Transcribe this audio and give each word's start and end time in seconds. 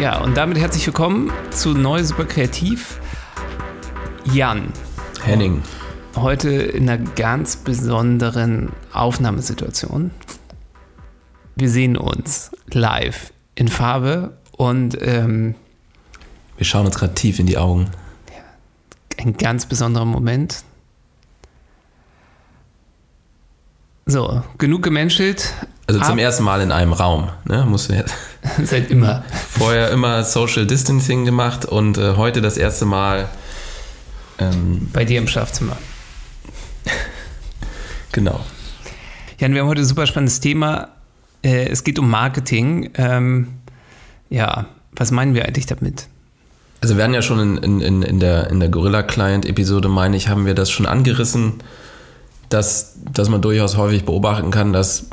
Ja, 0.00 0.20
und 0.20 0.36
damit 0.36 0.58
herzlich 0.58 0.84
willkommen 0.86 1.32
zu 1.50 1.70
Neu 1.70 2.02
Super 2.02 2.24
Kreativ. 2.24 2.98
Jan. 4.32 4.72
Henning. 5.22 5.62
Heute 6.16 6.50
in 6.50 6.90
einer 6.90 6.98
ganz 6.98 7.56
besonderen 7.56 8.72
Aufnahmesituation. 8.92 10.10
Wir 11.54 11.70
sehen 11.70 11.96
uns 11.96 12.50
live 12.72 13.32
in 13.54 13.68
Farbe 13.68 14.36
und 14.50 14.98
ähm, 15.00 15.54
wir 16.56 16.66
schauen 16.66 16.86
uns 16.86 16.96
gerade 16.96 17.14
tief 17.14 17.38
in 17.38 17.46
die 17.46 17.56
Augen. 17.56 17.88
Ein 19.16 19.36
ganz 19.36 19.66
besonderer 19.66 20.06
Moment. 20.06 20.64
So, 24.06 24.42
genug 24.58 24.82
gemenschelt. 24.82 25.54
Also 25.86 26.00
zum 26.00 26.12
Ab 26.12 26.18
ersten 26.18 26.44
Mal 26.44 26.62
in 26.62 26.72
einem 26.72 26.94
Raum, 26.94 27.28
ne? 27.44 27.64
Musst 27.68 27.90
du 27.90 27.94
jetzt. 27.94 28.14
Seit 28.62 28.90
immer. 28.90 29.22
Vorher 29.50 29.90
immer 29.90 30.24
Social 30.24 30.66
Distancing 30.66 31.26
gemacht 31.26 31.66
und 31.66 31.98
äh, 31.98 32.16
heute 32.16 32.40
das 32.40 32.56
erste 32.56 32.86
Mal. 32.86 33.28
Ähm, 34.38 34.88
Bei 34.92 35.04
dir 35.04 35.18
im 35.18 35.28
Schlafzimmer. 35.28 35.76
genau. 38.12 38.40
Jan, 39.38 39.52
wir 39.52 39.60
haben 39.60 39.68
heute 39.68 39.82
ein 39.82 39.86
super 39.86 40.06
spannendes 40.06 40.40
Thema. 40.40 40.88
Äh, 41.42 41.68
es 41.68 41.84
geht 41.84 41.98
um 41.98 42.08
Marketing. 42.08 42.90
Ähm, 42.94 43.48
ja, 44.30 44.66
was 44.92 45.10
meinen 45.10 45.34
wir 45.34 45.44
eigentlich 45.44 45.66
damit? 45.66 46.08
Also 46.80 46.96
wir 46.96 47.04
hatten 47.04 47.14
ja 47.14 47.22
schon 47.22 47.58
in, 47.62 47.80
in, 47.80 48.02
in 48.02 48.20
der, 48.20 48.50
in 48.50 48.58
der 48.60 48.70
Gorilla 48.70 49.02
Client 49.02 49.46
Episode, 49.46 49.88
meine 49.88 50.16
ich, 50.16 50.28
haben 50.28 50.46
wir 50.46 50.54
das 50.54 50.70
schon 50.70 50.86
angerissen, 50.86 51.54
dass, 52.48 52.96
dass 53.12 53.28
man 53.28 53.42
durchaus 53.42 53.76
häufig 53.76 54.04
beobachten 54.04 54.50
kann, 54.50 54.72
dass 54.72 55.08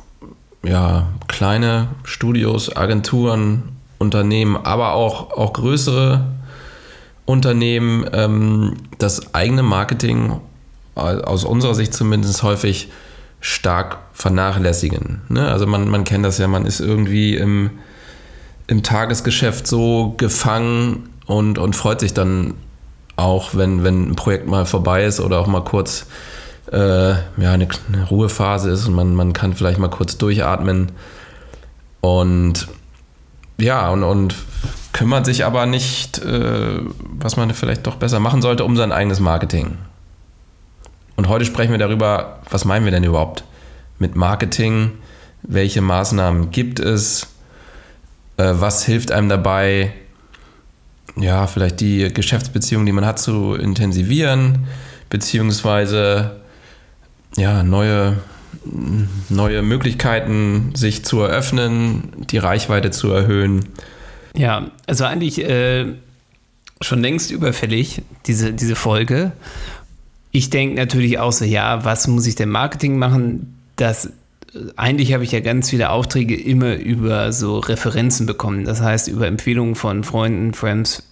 ja, 0.63 1.07
kleine 1.27 1.89
Studios, 2.03 2.75
Agenturen, 2.75 3.63
Unternehmen, 3.97 4.57
aber 4.57 4.93
auch, 4.93 5.31
auch 5.31 5.53
größere 5.53 6.25
Unternehmen 7.25 8.05
ähm, 8.13 8.77
das 8.97 9.33
eigene 9.33 9.63
Marketing 9.63 10.41
aus 10.95 11.45
unserer 11.45 11.75
Sicht 11.75 11.93
zumindest 11.93 12.43
häufig 12.43 12.89
stark 13.39 13.99
vernachlässigen. 14.13 15.21
Ne? 15.29 15.47
Also 15.49 15.65
man, 15.65 15.87
man 15.89 16.03
kennt 16.03 16.25
das 16.25 16.37
ja, 16.37 16.47
man 16.47 16.65
ist 16.65 16.79
irgendwie 16.79 17.35
im, 17.35 17.71
im 18.67 18.83
Tagesgeschäft 18.83 19.65
so 19.65 20.13
gefangen 20.17 21.09
und, 21.25 21.57
und 21.57 21.75
freut 21.75 22.01
sich 22.01 22.13
dann 22.13 22.55
auch, 23.15 23.55
wenn, 23.55 23.83
wenn 23.83 24.11
ein 24.11 24.15
Projekt 24.15 24.47
mal 24.47 24.65
vorbei 24.65 25.05
ist 25.05 25.19
oder 25.19 25.39
auch 25.39 25.47
mal 25.47 25.63
kurz 25.63 26.07
äh, 26.71 27.11
ja, 27.11 27.51
eine, 27.51 27.67
eine, 27.91 28.03
Ruhephase 28.09 28.69
ist 28.69 28.87
und 28.87 28.93
man, 28.93 29.13
man 29.13 29.33
kann 29.33 29.53
vielleicht 29.53 29.79
mal 29.79 29.89
kurz 29.89 30.17
durchatmen. 30.17 30.91
Und 31.99 32.67
ja, 33.57 33.89
und, 33.89 34.03
und 34.03 34.35
kümmert 34.93 35.25
sich 35.25 35.45
aber 35.45 35.65
nicht, 35.65 36.19
äh, 36.19 36.79
was 37.19 37.37
man 37.37 37.53
vielleicht 37.53 37.85
doch 37.87 37.95
besser 37.95 38.19
machen 38.19 38.41
sollte, 38.41 38.63
um 38.63 38.75
sein 38.75 38.91
eigenes 38.91 39.19
Marketing. 39.19 39.77
Und 41.15 41.27
heute 41.27 41.45
sprechen 41.45 41.71
wir 41.71 41.77
darüber, 41.77 42.39
was 42.49 42.65
meinen 42.65 42.85
wir 42.85 42.91
denn 42.91 43.03
überhaupt 43.03 43.43
mit 43.99 44.15
Marketing? 44.15 44.91
Welche 45.43 45.81
Maßnahmen 45.81 46.51
gibt 46.51 46.79
es? 46.79 47.27
Äh, 48.37 48.53
was 48.53 48.85
hilft 48.85 49.11
einem 49.11 49.29
dabei, 49.29 49.93
ja, 51.17 51.45
vielleicht 51.47 51.81
die 51.81 52.11
Geschäftsbeziehungen, 52.13 52.85
die 52.85 52.91
man 52.91 53.05
hat, 53.05 53.19
zu 53.19 53.53
intensivieren, 53.55 54.65
beziehungsweise 55.09 56.41
ja, 57.35 57.63
neue, 57.63 58.17
neue 59.29 59.61
Möglichkeiten 59.61 60.73
sich 60.75 61.05
zu 61.05 61.21
eröffnen, 61.21 62.25
die 62.29 62.37
Reichweite 62.37 62.91
zu 62.91 63.11
erhöhen. 63.11 63.65
Ja, 64.35 64.71
also 64.87 65.05
eigentlich 65.05 65.43
äh, 65.43 65.85
schon 66.81 67.01
längst 67.01 67.31
überfällig, 67.31 68.01
diese, 68.27 68.53
diese 68.53 68.75
Folge. 68.75 69.31
Ich 70.31 70.49
denke 70.49 70.75
natürlich 70.75 71.19
auch 71.19 71.31
so, 71.31 71.45
ja, 71.45 71.83
was 71.83 72.07
muss 72.07 72.27
ich 72.27 72.35
denn 72.35 72.49
Marketing 72.49 72.97
machen? 72.97 73.57
Das 73.75 74.11
eigentlich 74.75 75.13
habe 75.13 75.23
ich 75.23 75.31
ja 75.31 75.39
ganz 75.39 75.69
viele 75.69 75.89
Aufträge 75.91 76.35
immer 76.35 76.75
über 76.75 77.31
so 77.31 77.59
Referenzen 77.59 78.25
bekommen. 78.25 78.65
Das 78.65 78.81
heißt, 78.81 79.07
über 79.07 79.27
Empfehlungen 79.27 79.75
von 79.75 80.03
Freunden, 80.03 80.53
Friends, 80.53 81.03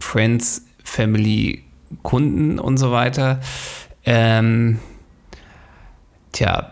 Friends 0.00 0.62
Family, 0.82 1.62
Kunden 2.02 2.58
und 2.58 2.76
so 2.78 2.90
weiter. 2.90 3.40
Ähm, 4.04 4.78
tja, 6.38 6.70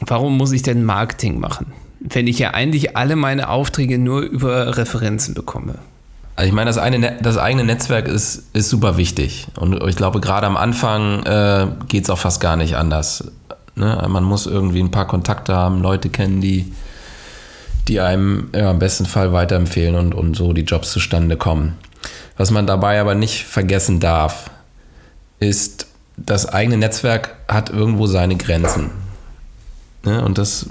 warum 0.00 0.36
muss 0.36 0.52
ich 0.52 0.62
denn 0.62 0.84
Marketing 0.84 1.40
machen, 1.40 1.72
wenn 2.00 2.26
ich 2.26 2.38
ja 2.38 2.50
eigentlich 2.50 2.96
alle 2.96 3.16
meine 3.16 3.48
Aufträge 3.48 3.98
nur 3.98 4.20
über 4.20 4.76
Referenzen 4.76 5.34
bekomme? 5.34 5.76
Also 6.36 6.48
ich 6.48 6.54
meine, 6.54 6.68
das, 6.68 6.76
eine, 6.76 7.16
das 7.22 7.38
eigene 7.38 7.64
Netzwerk 7.64 8.08
ist, 8.08 8.44
ist 8.52 8.68
super 8.68 8.98
wichtig. 8.98 9.46
Und 9.58 9.82
ich 9.88 9.96
glaube, 9.96 10.20
gerade 10.20 10.46
am 10.46 10.58
Anfang 10.58 11.22
äh, 11.22 11.66
geht 11.88 12.04
es 12.04 12.10
auch 12.10 12.18
fast 12.18 12.42
gar 12.42 12.56
nicht 12.56 12.76
anders. 12.76 13.32
Ne? 13.74 14.06
Man 14.08 14.22
muss 14.22 14.44
irgendwie 14.44 14.80
ein 14.80 14.90
paar 14.90 15.06
Kontakte 15.06 15.54
haben, 15.54 15.80
Leute 15.80 16.10
kennen, 16.10 16.42
die, 16.42 16.74
die 17.88 18.00
einem 18.00 18.50
ja, 18.54 18.70
im 18.70 18.78
besten 18.78 19.06
Fall 19.06 19.32
weiterempfehlen 19.32 19.96
und, 19.96 20.14
und 20.14 20.36
so 20.36 20.52
die 20.52 20.62
Jobs 20.62 20.92
zustande 20.92 21.38
kommen. 21.38 21.78
Was 22.36 22.50
man 22.50 22.66
dabei 22.66 23.00
aber 23.00 23.14
nicht 23.14 23.44
vergessen 23.44 23.98
darf, 23.98 24.50
ist, 25.40 25.86
das 26.18 26.46
eigene 26.46 26.76
Netzwerk 26.76 27.34
hat 27.48 27.70
irgendwo 27.70 28.06
seine 28.06 28.36
Grenzen. 28.36 28.90
Ne? 30.06 30.24
Und 30.24 30.38
das, 30.38 30.70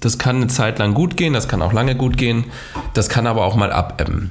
das 0.00 0.18
kann 0.18 0.36
eine 0.36 0.46
Zeit 0.48 0.78
lang 0.78 0.94
gut 0.94 1.16
gehen, 1.16 1.32
das 1.32 1.48
kann 1.48 1.62
auch 1.62 1.72
lange 1.72 1.94
gut 1.94 2.16
gehen, 2.16 2.44
das 2.94 3.08
kann 3.08 3.26
aber 3.26 3.44
auch 3.44 3.56
mal 3.56 3.72
abebben. 3.72 4.30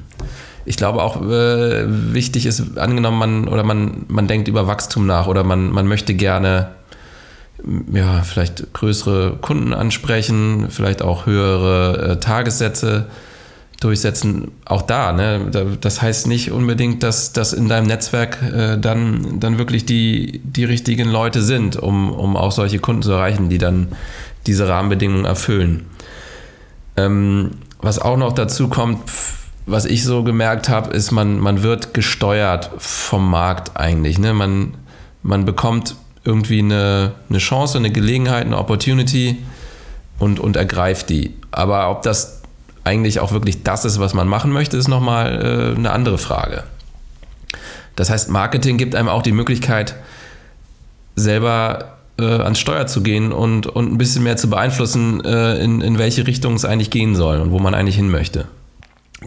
Ich 0.65 0.77
glaube 0.77 1.01
auch 1.01 1.21
äh, 1.21 1.85
wichtig 2.13 2.45
ist, 2.45 2.77
angenommen 2.77 3.17
man 3.17 3.47
oder 3.47 3.63
man, 3.63 4.05
man 4.09 4.27
denkt 4.27 4.47
über 4.47 4.67
Wachstum 4.67 5.05
nach 5.05 5.27
oder 5.27 5.43
man, 5.43 5.71
man 5.71 5.87
möchte 5.87 6.13
gerne 6.13 6.71
ja, 7.91 8.21
vielleicht 8.21 8.73
größere 8.73 9.37
Kunden 9.41 9.73
ansprechen, 9.73 10.67
vielleicht 10.69 11.01
auch 11.01 11.25
höhere 11.25 12.11
äh, 12.11 12.19
Tagessätze 12.19 13.07
durchsetzen, 13.79 14.51
auch 14.65 14.81
da, 14.81 15.11
ne? 15.11 15.77
Das 15.79 16.01
heißt 16.01 16.27
nicht 16.27 16.51
unbedingt, 16.51 17.03
dass, 17.03 17.31
dass 17.31 17.53
in 17.53 17.69
deinem 17.69 17.87
Netzwerk 17.87 18.41
äh, 18.41 18.77
dann, 18.77 19.39
dann 19.39 19.59
wirklich 19.59 19.85
die, 19.85 20.41
die 20.43 20.65
richtigen 20.65 21.09
Leute 21.09 21.41
sind, 21.41 21.75
um, 21.75 22.11
um 22.11 22.35
auch 22.35 22.51
solche 22.51 22.79
Kunden 22.79 23.03
zu 23.03 23.11
erreichen, 23.11 23.49
die 23.49 23.59
dann 23.59 23.89
diese 24.47 24.67
Rahmenbedingungen 24.67 25.25
erfüllen. 25.25 25.85
Ähm, 26.95 27.51
was 27.79 27.99
auch 27.99 28.17
noch 28.17 28.33
dazu 28.33 28.67
kommt, 28.67 28.99
was 29.67 29.85
ich 29.85 30.03
so 30.03 30.23
gemerkt 30.23 30.69
habe, 30.69 30.91
ist, 30.95 31.11
man, 31.11 31.39
man 31.39 31.61
wird 31.61 31.93
gesteuert 31.93 32.71
vom 32.77 33.29
Markt 33.29 33.77
eigentlich. 33.77 34.17
Ne? 34.17 34.33
Man, 34.33 34.73
man 35.21 35.45
bekommt 35.45 35.95
irgendwie 36.23 36.59
eine, 36.59 37.11
eine 37.29 37.37
Chance, 37.37 37.77
eine 37.77 37.91
Gelegenheit, 37.91 38.45
eine 38.45 38.57
Opportunity 38.57 39.37
und, 40.19 40.39
und 40.39 40.55
ergreift 40.55 41.09
die. 41.09 41.35
Aber 41.51 41.91
ob 41.91 42.01
das 42.01 42.36
eigentlich 42.87 43.19
auch 43.19 43.33
wirklich 43.33 43.63
das 43.63 43.83
ist, 43.85 43.99
was 43.99 44.13
man 44.13 44.27
machen 44.27 44.51
möchte, 44.51 44.77
ist 44.77 44.87
nochmal 44.87 45.73
äh, 45.73 45.77
eine 45.77 45.91
andere 45.91 46.17
Frage. 46.17 46.63
Das 47.95 48.09
heißt, 48.09 48.29
Marketing 48.29 48.77
gibt 48.77 48.95
einem 48.95 49.09
auch 49.09 49.21
die 49.21 49.33
Möglichkeit, 49.33 49.95
selber 51.15 51.97
äh, 52.17 52.23
ans 52.23 52.59
Steuer 52.59 52.87
zu 52.87 53.01
gehen 53.03 53.31
und, 53.33 53.67
und 53.67 53.91
ein 53.91 53.97
bisschen 53.97 54.23
mehr 54.23 54.37
zu 54.37 54.49
beeinflussen, 54.49 55.23
äh, 55.25 55.57
in, 55.61 55.81
in 55.81 55.97
welche 55.97 56.25
Richtung 56.25 56.53
es 56.53 56.63
eigentlich 56.63 56.91
gehen 56.91 57.15
soll 57.15 57.39
und 57.39 57.51
wo 57.51 57.59
man 57.59 57.75
eigentlich 57.75 57.95
hin 57.95 58.09
möchte. 58.09 58.47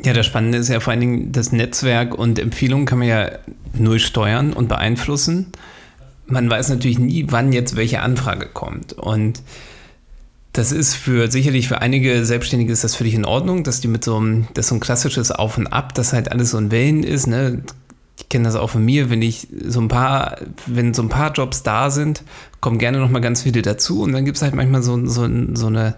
Ja, 0.05 0.13
das 0.13 0.25
Spannende 0.25 0.59
ist 0.59 0.69
ja 0.69 0.81
vor 0.81 0.93
allen 0.93 1.01
Dingen, 1.01 1.33
das 1.33 1.53
Netzwerk 1.53 2.15
und 2.15 2.39
Empfehlungen 2.39 2.87
kann 2.87 3.01
man 3.01 3.09
ja 3.09 3.31
nur 3.75 3.99
steuern 3.99 4.53
und 4.53 4.69
beeinflussen. 4.69 5.53
Man 6.27 6.49
weiß 6.49 6.69
natürlich 6.69 7.01
nie, 7.01 7.27
wann 7.29 7.53
jetzt 7.53 7.75
welche 7.75 8.01
Anfrage 8.01 8.47
kommt. 8.47 8.93
Und 8.93 9.43
das 10.53 10.73
ist 10.73 10.95
für 10.95 11.31
sicherlich 11.31 11.69
für 11.69 11.81
einige 11.81 12.25
Selbstständige 12.25 12.73
ist 12.73 12.83
das 12.83 12.95
völlig 12.95 13.15
in 13.15 13.25
Ordnung, 13.25 13.63
dass 13.63 13.81
die 13.81 13.89
mit 13.89 14.05
so 14.05 14.17
einem, 14.17 14.49
das 14.55 14.69
so 14.69 14.75
ein 14.75 14.81
klassisches 14.81 15.31
Auf 15.31 15.59
und 15.59 15.69
Ab, 15.69 15.95
dass 15.95 16.13
halt 16.13 16.33
alles 16.33 16.51
so 16.51 16.59
in 16.59 16.71
Wellen 16.71 17.05
ist. 17.05 17.27
Ne? 17.27 17.63
Ich 18.19 18.29
kenne 18.29 18.45
das 18.45 18.57
auch 18.57 18.71
von 18.71 18.85
mir, 18.85 19.11
wenn 19.11 19.23
ich 19.23 19.49
so 19.65 19.81
ein 19.81 19.89
paar, 19.89 20.39
wenn 20.67 20.93
so 20.93 21.03
ein 21.03 21.09
paar 21.09 21.33
Jobs 21.33 21.63
da 21.63 21.91
sind, 21.91 22.25
kommen 22.61 22.79
gerne 22.79 22.99
noch 22.99 23.11
mal 23.11 23.21
ganz 23.21 23.43
viele 23.43 23.63
dazu 23.63 24.03
und 24.03 24.13
dann 24.13 24.25
gibt 24.25 24.37
es 24.37 24.43
halt 24.43 24.55
manchmal 24.55 24.83
so, 24.83 25.07
so, 25.07 25.29
so 25.55 25.67
eine 25.67 25.97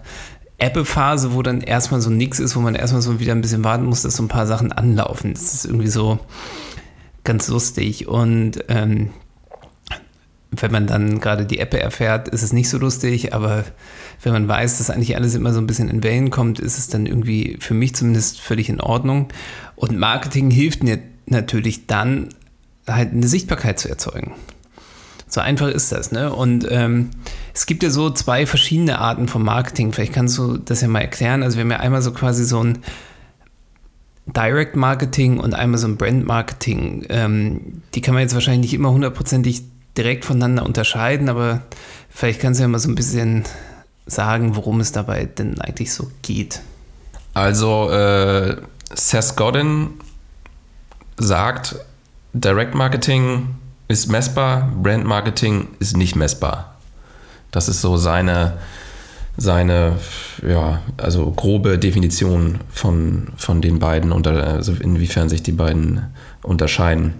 Ebbe-Phase, 0.59 1.33
wo 1.33 1.41
dann 1.41 1.61
erstmal 1.61 2.01
so 2.01 2.09
nichts 2.09 2.39
ist, 2.39 2.55
wo 2.55 2.59
man 2.61 2.75
erstmal 2.75 3.01
so 3.01 3.19
wieder 3.19 3.33
ein 3.33 3.41
bisschen 3.41 3.63
warten 3.63 3.85
muss, 3.85 4.03
dass 4.03 4.15
so 4.15 4.23
ein 4.23 4.29
paar 4.29 4.47
Sachen 4.47 4.71
anlaufen. 4.71 5.33
Das 5.33 5.53
ist 5.53 5.65
irgendwie 5.65 5.89
so, 5.89 6.19
ganz 7.23 7.47
lustig. 7.47 8.07
Und 8.07 8.63
ähm, 8.67 9.09
wenn 10.61 10.71
man 10.71 10.87
dann 10.87 11.19
gerade 11.19 11.45
die 11.45 11.59
App 11.59 11.73
erfährt, 11.73 12.29
ist 12.29 12.43
es 12.43 12.53
nicht 12.53 12.69
so 12.69 12.77
lustig, 12.77 13.33
aber 13.33 13.63
wenn 14.21 14.33
man 14.33 14.47
weiß, 14.47 14.77
dass 14.77 14.89
eigentlich 14.89 15.15
alles 15.15 15.35
immer 15.35 15.53
so 15.53 15.59
ein 15.59 15.67
bisschen 15.67 15.89
in 15.89 16.03
Wellen 16.03 16.29
kommt, 16.29 16.59
ist 16.59 16.77
es 16.77 16.87
dann 16.87 17.05
irgendwie 17.05 17.57
für 17.59 17.73
mich 17.73 17.95
zumindest 17.95 18.41
völlig 18.41 18.69
in 18.69 18.81
Ordnung. 18.81 19.29
Und 19.75 19.97
Marketing 19.97 20.49
hilft 20.51 20.83
mir 20.83 20.99
natürlich 21.25 21.87
dann, 21.87 22.29
halt 22.87 23.13
eine 23.13 23.27
Sichtbarkeit 23.27 23.79
zu 23.79 23.89
erzeugen. 23.89 24.33
So 25.27 25.41
einfach 25.41 25.69
ist 25.69 25.91
das, 25.91 26.11
ne? 26.11 26.31
Und 26.31 26.67
ähm, 26.69 27.09
es 27.53 27.65
gibt 27.65 27.81
ja 27.81 27.89
so 27.89 28.11
zwei 28.11 28.45
verschiedene 28.45 28.99
Arten 28.99 29.27
von 29.27 29.41
Marketing. 29.41 29.91
Vielleicht 29.91 30.13
kannst 30.13 30.37
du 30.37 30.57
das 30.57 30.81
ja 30.81 30.87
mal 30.87 30.99
erklären. 30.99 31.41
Also 31.41 31.57
wir 31.57 31.63
haben 31.63 31.71
ja 31.71 31.79
einmal 31.79 32.01
so 32.01 32.11
quasi 32.11 32.45
so 32.45 32.63
ein 32.63 32.79
Direct 34.27 34.75
Marketing 34.75 35.39
und 35.39 35.53
einmal 35.53 35.79
so 35.79 35.87
ein 35.87 35.97
Brand 35.97 36.25
Marketing. 36.25 37.05
Ähm, 37.09 37.81
die 37.95 38.01
kann 38.01 38.13
man 38.13 38.21
jetzt 38.21 38.35
wahrscheinlich 38.35 38.71
nicht 38.71 38.79
immer 38.79 38.91
hundertprozentig 38.91 39.63
direkt 39.97 40.25
voneinander 40.25 40.65
unterscheiden, 40.65 41.29
aber 41.29 41.61
vielleicht 42.09 42.41
kannst 42.41 42.59
du 42.59 42.63
ja 42.63 42.67
mal 42.67 42.79
so 42.79 42.89
ein 42.89 42.95
bisschen 42.95 43.43
sagen, 44.05 44.55
worum 44.55 44.79
es 44.79 44.91
dabei 44.91 45.25
denn 45.25 45.59
eigentlich 45.61 45.93
so 45.93 46.09
geht. 46.21 46.61
Also 47.33 47.89
äh, 47.89 48.57
Seth 48.93 49.35
Godin 49.35 49.91
sagt, 51.17 51.75
Direct 52.33 52.75
Marketing 52.75 53.55
ist 53.87 54.07
messbar, 54.07 54.71
Brand 54.81 55.05
Marketing 55.05 55.67
ist 55.79 55.97
nicht 55.97 56.15
messbar. 56.15 56.75
Das 57.51 57.69
ist 57.69 57.81
so 57.81 57.97
seine, 57.97 58.57
seine 59.37 59.97
ja, 60.47 60.81
also 60.97 61.31
grobe 61.31 61.77
Definition 61.77 62.59
von, 62.69 63.27
von 63.37 63.61
den 63.61 63.79
beiden, 63.79 64.11
also 64.11 64.73
inwiefern 64.73 65.29
sich 65.29 65.43
die 65.43 65.51
beiden 65.51 66.07
unterscheiden. 66.41 67.13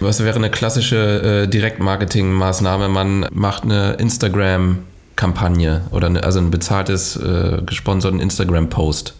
Was 0.00 0.22
wäre 0.22 0.36
eine 0.36 0.50
klassische 0.50 1.42
äh, 1.44 1.48
Direktmarketing-Maßnahme? 1.48 2.88
Man 2.88 3.26
macht 3.32 3.64
eine 3.64 3.94
Instagram-Kampagne 3.94 5.82
oder 5.90 6.06
eine, 6.06 6.22
also 6.22 6.38
ein 6.38 6.52
bezahltes, 6.52 7.16
äh, 7.16 7.62
gesponserten 7.66 8.20
Instagram-Post, 8.20 9.14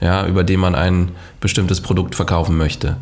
ja, 0.00 0.26
über 0.26 0.42
den 0.42 0.58
man 0.58 0.74
ein 0.74 1.12
bestimmtes 1.40 1.80
Produkt 1.80 2.16
verkaufen 2.16 2.56
möchte. 2.56 2.96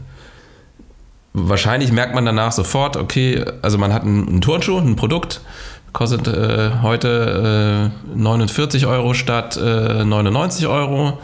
Wahrscheinlich 1.32 1.90
merkt 1.90 2.14
man 2.14 2.26
danach 2.26 2.52
sofort, 2.52 2.98
okay, 2.98 3.42
also 3.62 3.78
man 3.78 3.94
hat 3.94 4.02
einen, 4.02 4.28
einen 4.28 4.40
Turnschuh, 4.42 4.76
ein 4.76 4.96
Produkt, 4.96 5.40
kostet 5.94 6.26
äh, 6.28 6.70
heute 6.82 7.90
49 8.14 8.82
äh, 8.82 8.86
Euro 8.86 9.14
statt 9.14 9.58
99 9.58 10.64
äh, 10.64 10.66
Euro 10.66 11.18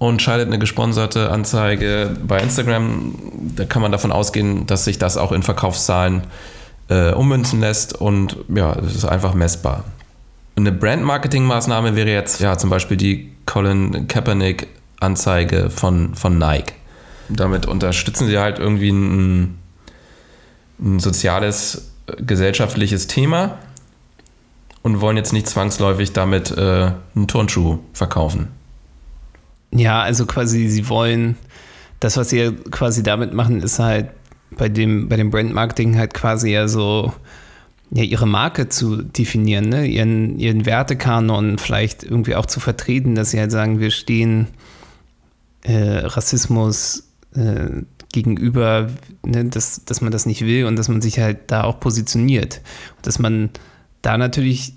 und 0.00 0.22
schaltet 0.22 0.48
eine 0.48 0.58
gesponserte 0.58 1.30
Anzeige 1.30 2.16
bei 2.26 2.40
Instagram. 2.40 3.14
Da 3.54 3.66
kann 3.66 3.82
man 3.82 3.92
davon 3.92 4.12
ausgehen, 4.12 4.66
dass 4.66 4.84
sich 4.84 4.98
das 4.98 5.18
auch 5.18 5.30
in 5.30 5.42
Verkaufszahlen 5.42 6.22
äh, 6.88 7.12
ummünzen 7.12 7.60
lässt 7.60 8.00
und 8.00 8.38
ja, 8.48 8.72
es 8.78 8.96
ist 8.96 9.04
einfach 9.04 9.34
messbar. 9.34 9.84
Eine 10.56 10.72
Brand-Marketing-Maßnahme 10.72 11.96
wäre 11.96 12.08
jetzt 12.08 12.40
ja 12.40 12.56
zum 12.56 12.70
Beispiel 12.70 12.96
die 12.96 13.30
Colin 13.44 14.08
Kaepernick-Anzeige 14.08 15.68
von, 15.68 16.14
von 16.14 16.38
Nike. 16.38 16.72
Damit 17.28 17.66
unterstützen 17.66 18.26
sie 18.26 18.38
halt 18.38 18.58
irgendwie 18.58 18.90
ein, 18.90 19.58
ein 20.80 20.98
soziales, 20.98 21.90
gesellschaftliches 22.16 23.06
Thema 23.06 23.58
und 24.80 25.02
wollen 25.02 25.18
jetzt 25.18 25.34
nicht 25.34 25.46
zwangsläufig 25.46 26.14
damit 26.14 26.50
äh, 26.52 26.92
einen 27.14 27.28
Turnschuh 27.28 27.80
verkaufen. 27.92 28.48
Ja, 29.72 30.02
also 30.02 30.26
quasi, 30.26 30.68
sie 30.68 30.88
wollen, 30.88 31.36
das, 32.00 32.16
was 32.16 32.30
sie 32.30 32.52
quasi 32.70 33.02
damit 33.02 33.32
machen, 33.32 33.62
ist 33.62 33.78
halt 33.78 34.10
bei 34.50 34.68
dem, 34.68 35.08
bei 35.08 35.16
dem 35.16 35.30
Brand-Marketing 35.30 35.96
halt 35.96 36.14
quasi 36.14 36.50
ja 36.50 36.66
so, 36.66 37.12
ja, 37.90 38.02
ihre 38.02 38.26
Marke 38.26 38.68
zu 38.68 39.02
definieren, 39.02 39.68
ne? 39.68 39.86
ihren, 39.86 40.38
ihren 40.38 40.66
Wertekanon 40.66 41.58
vielleicht 41.58 42.02
irgendwie 42.02 42.34
auch 42.34 42.46
zu 42.46 42.60
vertreten, 42.60 43.14
dass 43.14 43.30
sie 43.30 43.38
halt 43.38 43.52
sagen, 43.52 43.80
wir 43.80 43.90
stehen 43.90 44.48
äh, 45.62 45.98
Rassismus 45.98 47.08
äh, 47.34 47.82
gegenüber, 48.12 48.90
ne? 49.24 49.44
dass, 49.44 49.84
dass 49.84 50.00
man 50.00 50.10
das 50.10 50.26
nicht 50.26 50.44
will 50.44 50.64
und 50.64 50.76
dass 50.76 50.88
man 50.88 51.00
sich 51.00 51.20
halt 51.20 51.38
da 51.48 51.64
auch 51.64 51.78
positioniert. 51.78 52.60
Dass 53.02 53.18
man 53.18 53.50
da 54.02 54.18
natürlich 54.18 54.74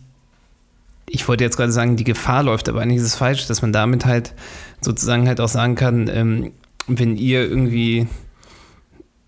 ich 1.14 1.28
wollte 1.28 1.44
jetzt 1.44 1.58
gerade 1.58 1.72
sagen, 1.72 1.96
die 1.96 2.04
Gefahr 2.04 2.44
läuft, 2.44 2.70
aber 2.70 2.82
eigentlich 2.82 2.98
ist 2.98 3.04
es 3.04 3.16
falsch, 3.16 3.46
dass 3.46 3.62
man 3.62 3.72
damit 3.72 4.06
halt 4.06 4.34
sozusagen 4.84 5.28
halt 5.28 5.40
auch 5.40 5.50
sagen 5.50 5.76
kann, 5.76 6.08
ähm, 6.08 6.52
wenn 6.88 7.16
ihr 7.16 7.42
irgendwie 7.48 8.08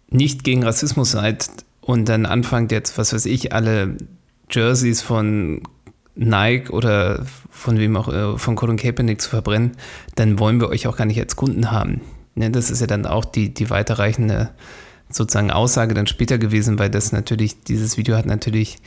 nicht 0.09 0.43
gegen 0.43 0.63
Rassismus 0.63 1.11
seid 1.11 1.47
und 1.81 2.09
dann 2.09 2.25
anfangt 2.25 2.71
jetzt, 2.71 2.97
was 2.97 3.13
weiß 3.13 3.25
ich, 3.25 3.53
alle 3.53 3.97
Jerseys 4.49 5.01
von 5.01 5.61
Nike 6.15 6.71
oder 6.71 7.25
von 7.49 7.77
wem 7.77 7.97
auch, 7.97 8.07
äh, 8.07 8.37
von 8.37 8.55
Colin 8.55 8.77
Kaepernick 8.77 9.21
zu 9.21 9.29
verbrennen, 9.29 9.71
dann 10.15 10.39
wollen 10.39 10.59
wir 10.59 10.69
euch 10.69 10.87
auch 10.87 10.97
gar 10.97 11.05
nicht 11.05 11.19
als 11.19 11.35
Kunden 11.35 11.71
haben. 11.71 12.01
Ne, 12.35 12.51
das 12.51 12.69
ist 12.69 12.81
ja 12.81 12.87
dann 12.87 13.05
auch 13.05 13.25
die, 13.25 13.53
die 13.53 13.69
weiterreichende 13.69 14.51
sozusagen 15.09 15.51
Aussage 15.51 15.93
dann 15.93 16.07
später 16.07 16.37
gewesen, 16.37 16.79
weil 16.79 16.89
das 16.89 17.11
natürlich, 17.11 17.63
dieses 17.63 17.97
Video 17.97 18.15
hat 18.15 18.25
natürlich 18.25 18.77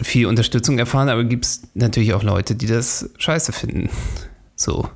viel 0.00 0.26
Unterstützung 0.26 0.78
erfahren, 0.78 1.08
aber 1.08 1.24
gibt 1.24 1.44
es 1.44 1.62
natürlich 1.74 2.14
auch 2.14 2.22
Leute, 2.22 2.54
die 2.54 2.66
das 2.66 3.10
scheiße 3.18 3.52
finden. 3.52 3.90
So. 4.56 4.88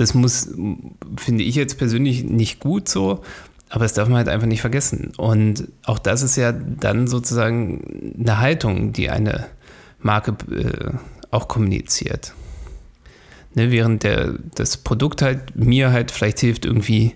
Das 0.00 0.14
muss, 0.14 0.48
finde 1.16 1.44
ich 1.44 1.54
jetzt 1.56 1.76
persönlich 1.76 2.24
nicht 2.24 2.58
gut 2.58 2.88
so, 2.88 3.22
aber 3.68 3.84
das 3.84 3.92
darf 3.92 4.08
man 4.08 4.16
halt 4.16 4.28
einfach 4.28 4.46
nicht 4.46 4.62
vergessen. 4.62 5.12
Und 5.16 5.68
auch 5.84 5.98
das 5.98 6.22
ist 6.22 6.36
ja 6.36 6.52
dann 6.52 7.06
sozusagen 7.06 8.14
eine 8.18 8.38
Haltung, 8.38 8.92
die 8.92 9.10
eine 9.10 9.46
Marke 10.00 10.36
äh, 10.50 10.92
auch 11.30 11.48
kommuniziert. 11.48 12.34
Ne, 13.54 13.70
während 13.70 14.04
der, 14.04 14.34
das 14.54 14.78
Produkt 14.78 15.22
halt 15.22 15.54
mir 15.54 15.92
halt 15.92 16.10
vielleicht 16.10 16.40
hilft, 16.40 16.64
irgendwie 16.64 17.14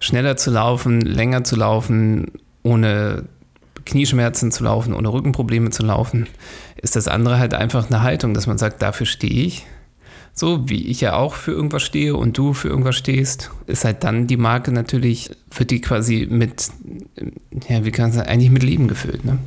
schneller 0.00 0.36
zu 0.36 0.50
laufen, 0.50 1.00
länger 1.02 1.44
zu 1.44 1.56
laufen, 1.56 2.30
ohne 2.62 3.24
Knieschmerzen 3.84 4.52
zu 4.52 4.64
laufen, 4.64 4.94
ohne 4.94 5.12
Rückenprobleme 5.12 5.70
zu 5.70 5.82
laufen, 5.82 6.28
ist 6.80 6.96
das 6.96 7.08
andere 7.08 7.38
halt 7.38 7.52
einfach 7.52 7.88
eine 7.88 8.02
Haltung, 8.02 8.32
dass 8.32 8.46
man 8.46 8.58
sagt, 8.58 8.80
dafür 8.80 9.06
stehe 9.06 9.44
ich. 9.44 9.66
So 10.34 10.68
wie 10.68 10.86
ich 10.86 11.00
ja 11.02 11.14
auch 11.14 11.34
für 11.34 11.52
irgendwas 11.52 11.82
stehe 11.82 12.16
und 12.16 12.38
du 12.38 12.54
für 12.54 12.68
irgendwas 12.68 12.96
stehst, 12.96 13.50
ist 13.66 13.84
halt 13.84 14.02
dann 14.02 14.26
die 14.26 14.38
Marke 14.38 14.72
natürlich, 14.72 15.30
wird 15.54 15.70
die 15.70 15.80
quasi 15.80 16.26
mit, 16.30 16.70
ja, 17.68 17.84
wie 17.84 17.90
kann 17.90 18.06
man 18.06 18.12
sagen, 18.12 18.28
eigentlich 18.28 18.50
mit 18.50 18.62
Leben 18.62 18.88
gefüllt, 18.88 19.24
ne? 19.24 19.38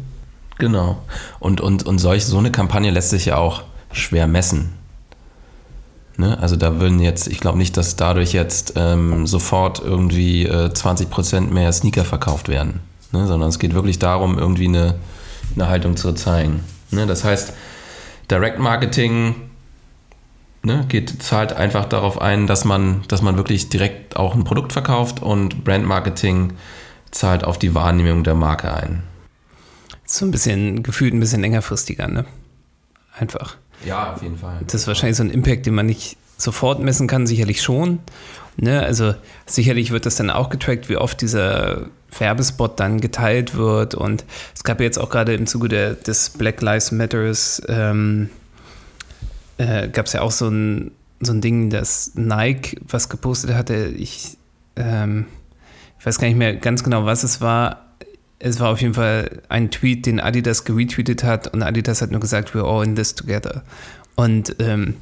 Genau. 0.57 1.03
Und, 1.39 1.59
und, 1.59 1.83
und 1.83 1.97
solch, 1.97 2.23
so 2.25 2.37
eine 2.37 2.51
Kampagne 2.51 2.91
lässt 2.91 3.09
sich 3.09 3.25
ja 3.25 3.37
auch 3.37 3.63
schwer 3.91 4.25
messen. 4.25 4.69
Ne? 6.17 6.39
Also 6.39 6.55
da 6.55 6.79
würden 6.79 6.99
jetzt, 6.99 7.27
ich 7.27 7.41
glaube 7.41 7.57
nicht, 7.57 7.75
dass 7.75 7.97
dadurch 7.97 8.31
jetzt 8.31 8.73
ähm, 8.77 9.27
sofort 9.27 9.81
irgendwie 9.83 10.45
äh, 10.45 10.69
20% 10.69 11.51
mehr 11.51 11.73
Sneaker 11.73 12.05
verkauft 12.05 12.47
werden 12.47 12.79
ne? 13.15 13.25
sondern 13.25 13.49
es 13.49 13.59
geht 13.59 13.73
wirklich 13.73 13.99
darum, 13.99 14.37
irgendwie 14.37 14.67
eine, 14.67 14.95
eine 15.55 15.67
Haltung 15.67 15.97
zu 15.97 16.13
zeigen. 16.13 16.63
Ne? 16.91 17.07
Das 17.07 17.23
heißt, 17.23 17.53
Direct 18.29 18.59
Marketing 18.59 19.35
ne, 20.65 20.85
geht, 20.87 21.21
zahlt 21.21 21.53
einfach 21.53 21.85
darauf 21.85 22.21
ein, 22.21 22.47
dass 22.47 22.65
man, 22.65 23.03
dass 23.07 23.21
man 23.21 23.37
wirklich 23.37 23.69
direkt 23.69 24.17
auch 24.17 24.35
ein 24.35 24.43
Produkt 24.43 24.73
verkauft 24.73 25.21
und 25.21 25.63
Brand 25.63 25.85
Marketing 25.85 26.53
zahlt 27.11 27.43
auf 27.43 27.57
die 27.57 27.73
Wahrnehmung 27.75 28.23
der 28.23 28.35
Marke 28.35 28.73
ein. 28.73 29.03
So 30.05 30.25
ein 30.25 30.31
bisschen 30.31 30.83
gefühlt 30.83 31.13
ein 31.13 31.19
bisschen 31.19 31.41
längerfristiger, 31.41 32.07
ne? 32.07 32.25
Einfach. 33.17 33.57
Ja, 33.85 34.13
auf 34.13 34.21
jeden 34.21 34.37
Fall. 34.37 34.59
Das 34.67 34.81
ist 34.81 34.87
wahrscheinlich 34.87 35.17
so 35.17 35.23
ein 35.23 35.29
Impact, 35.29 35.65
den 35.65 35.75
man 35.75 35.85
nicht 35.85 36.17
sofort 36.37 36.79
messen 36.79 37.07
kann, 37.07 37.27
sicherlich 37.27 37.61
schon. 37.61 37.99
Ne? 38.57 38.81
Also 38.81 39.15
sicherlich 39.45 39.91
wird 39.91 40.05
das 40.05 40.15
dann 40.15 40.29
auch 40.29 40.49
getrackt, 40.49 40.89
wie 40.89 40.97
oft 40.97 41.21
dieser 41.21 41.87
Werbespot 42.17 42.79
dann 42.79 43.01
geteilt 43.01 43.55
wird. 43.55 43.95
Und 43.95 44.25
es 44.53 44.63
gab 44.63 44.81
jetzt 44.81 44.97
auch 44.97 45.09
gerade 45.09 45.33
im 45.33 45.47
Zuge 45.47 45.69
der, 45.69 45.93
des 45.93 46.31
Black 46.31 46.61
Lives 46.61 46.91
Matters, 46.91 47.61
ähm, 47.67 48.29
äh, 49.57 49.87
gab 49.89 50.07
es 50.07 50.13
ja 50.13 50.21
auch 50.21 50.31
so 50.31 50.47
ein, 50.49 50.91
so 51.19 51.31
ein 51.31 51.41
Ding, 51.41 51.69
dass 51.69 52.13
Nike 52.15 52.77
was 52.87 53.09
gepostet 53.09 53.53
hatte. 53.53 53.87
Ich, 53.97 54.37
ähm, 54.75 55.25
ich 55.99 56.05
weiß 56.05 56.19
gar 56.19 56.27
nicht 56.27 56.37
mehr 56.37 56.55
ganz 56.55 56.83
genau, 56.83 57.05
was 57.05 57.23
es 57.23 57.41
war. 57.41 57.85
Es 58.37 58.59
war 58.59 58.69
auf 58.69 58.81
jeden 58.81 58.93
Fall 58.93 59.41
ein 59.47 59.71
Tweet, 59.71 60.05
den 60.05 60.19
Adidas 60.19 60.65
geretweetet 60.65 61.23
hat 61.23 61.47
und 61.53 61.63
Adidas 61.63 62.01
hat 62.01 62.11
nur 62.11 62.19
gesagt, 62.19 62.51
we're 62.51 62.65
all 62.65 62.83
in 62.83 62.95
this 62.95 63.15
together. 63.15 63.63
Und 64.15 64.57
ähm, 64.59 64.95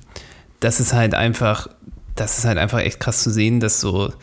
das 0.60 0.80
ist 0.80 0.94
halt 0.94 1.14
einfach, 1.14 1.68
das 2.16 2.38
ist 2.38 2.46
halt 2.46 2.58
einfach 2.58 2.80
echt 2.80 3.00
krass 3.00 3.24
zu 3.24 3.32
sehen, 3.32 3.60
dass 3.60 3.82
so 3.82 4.14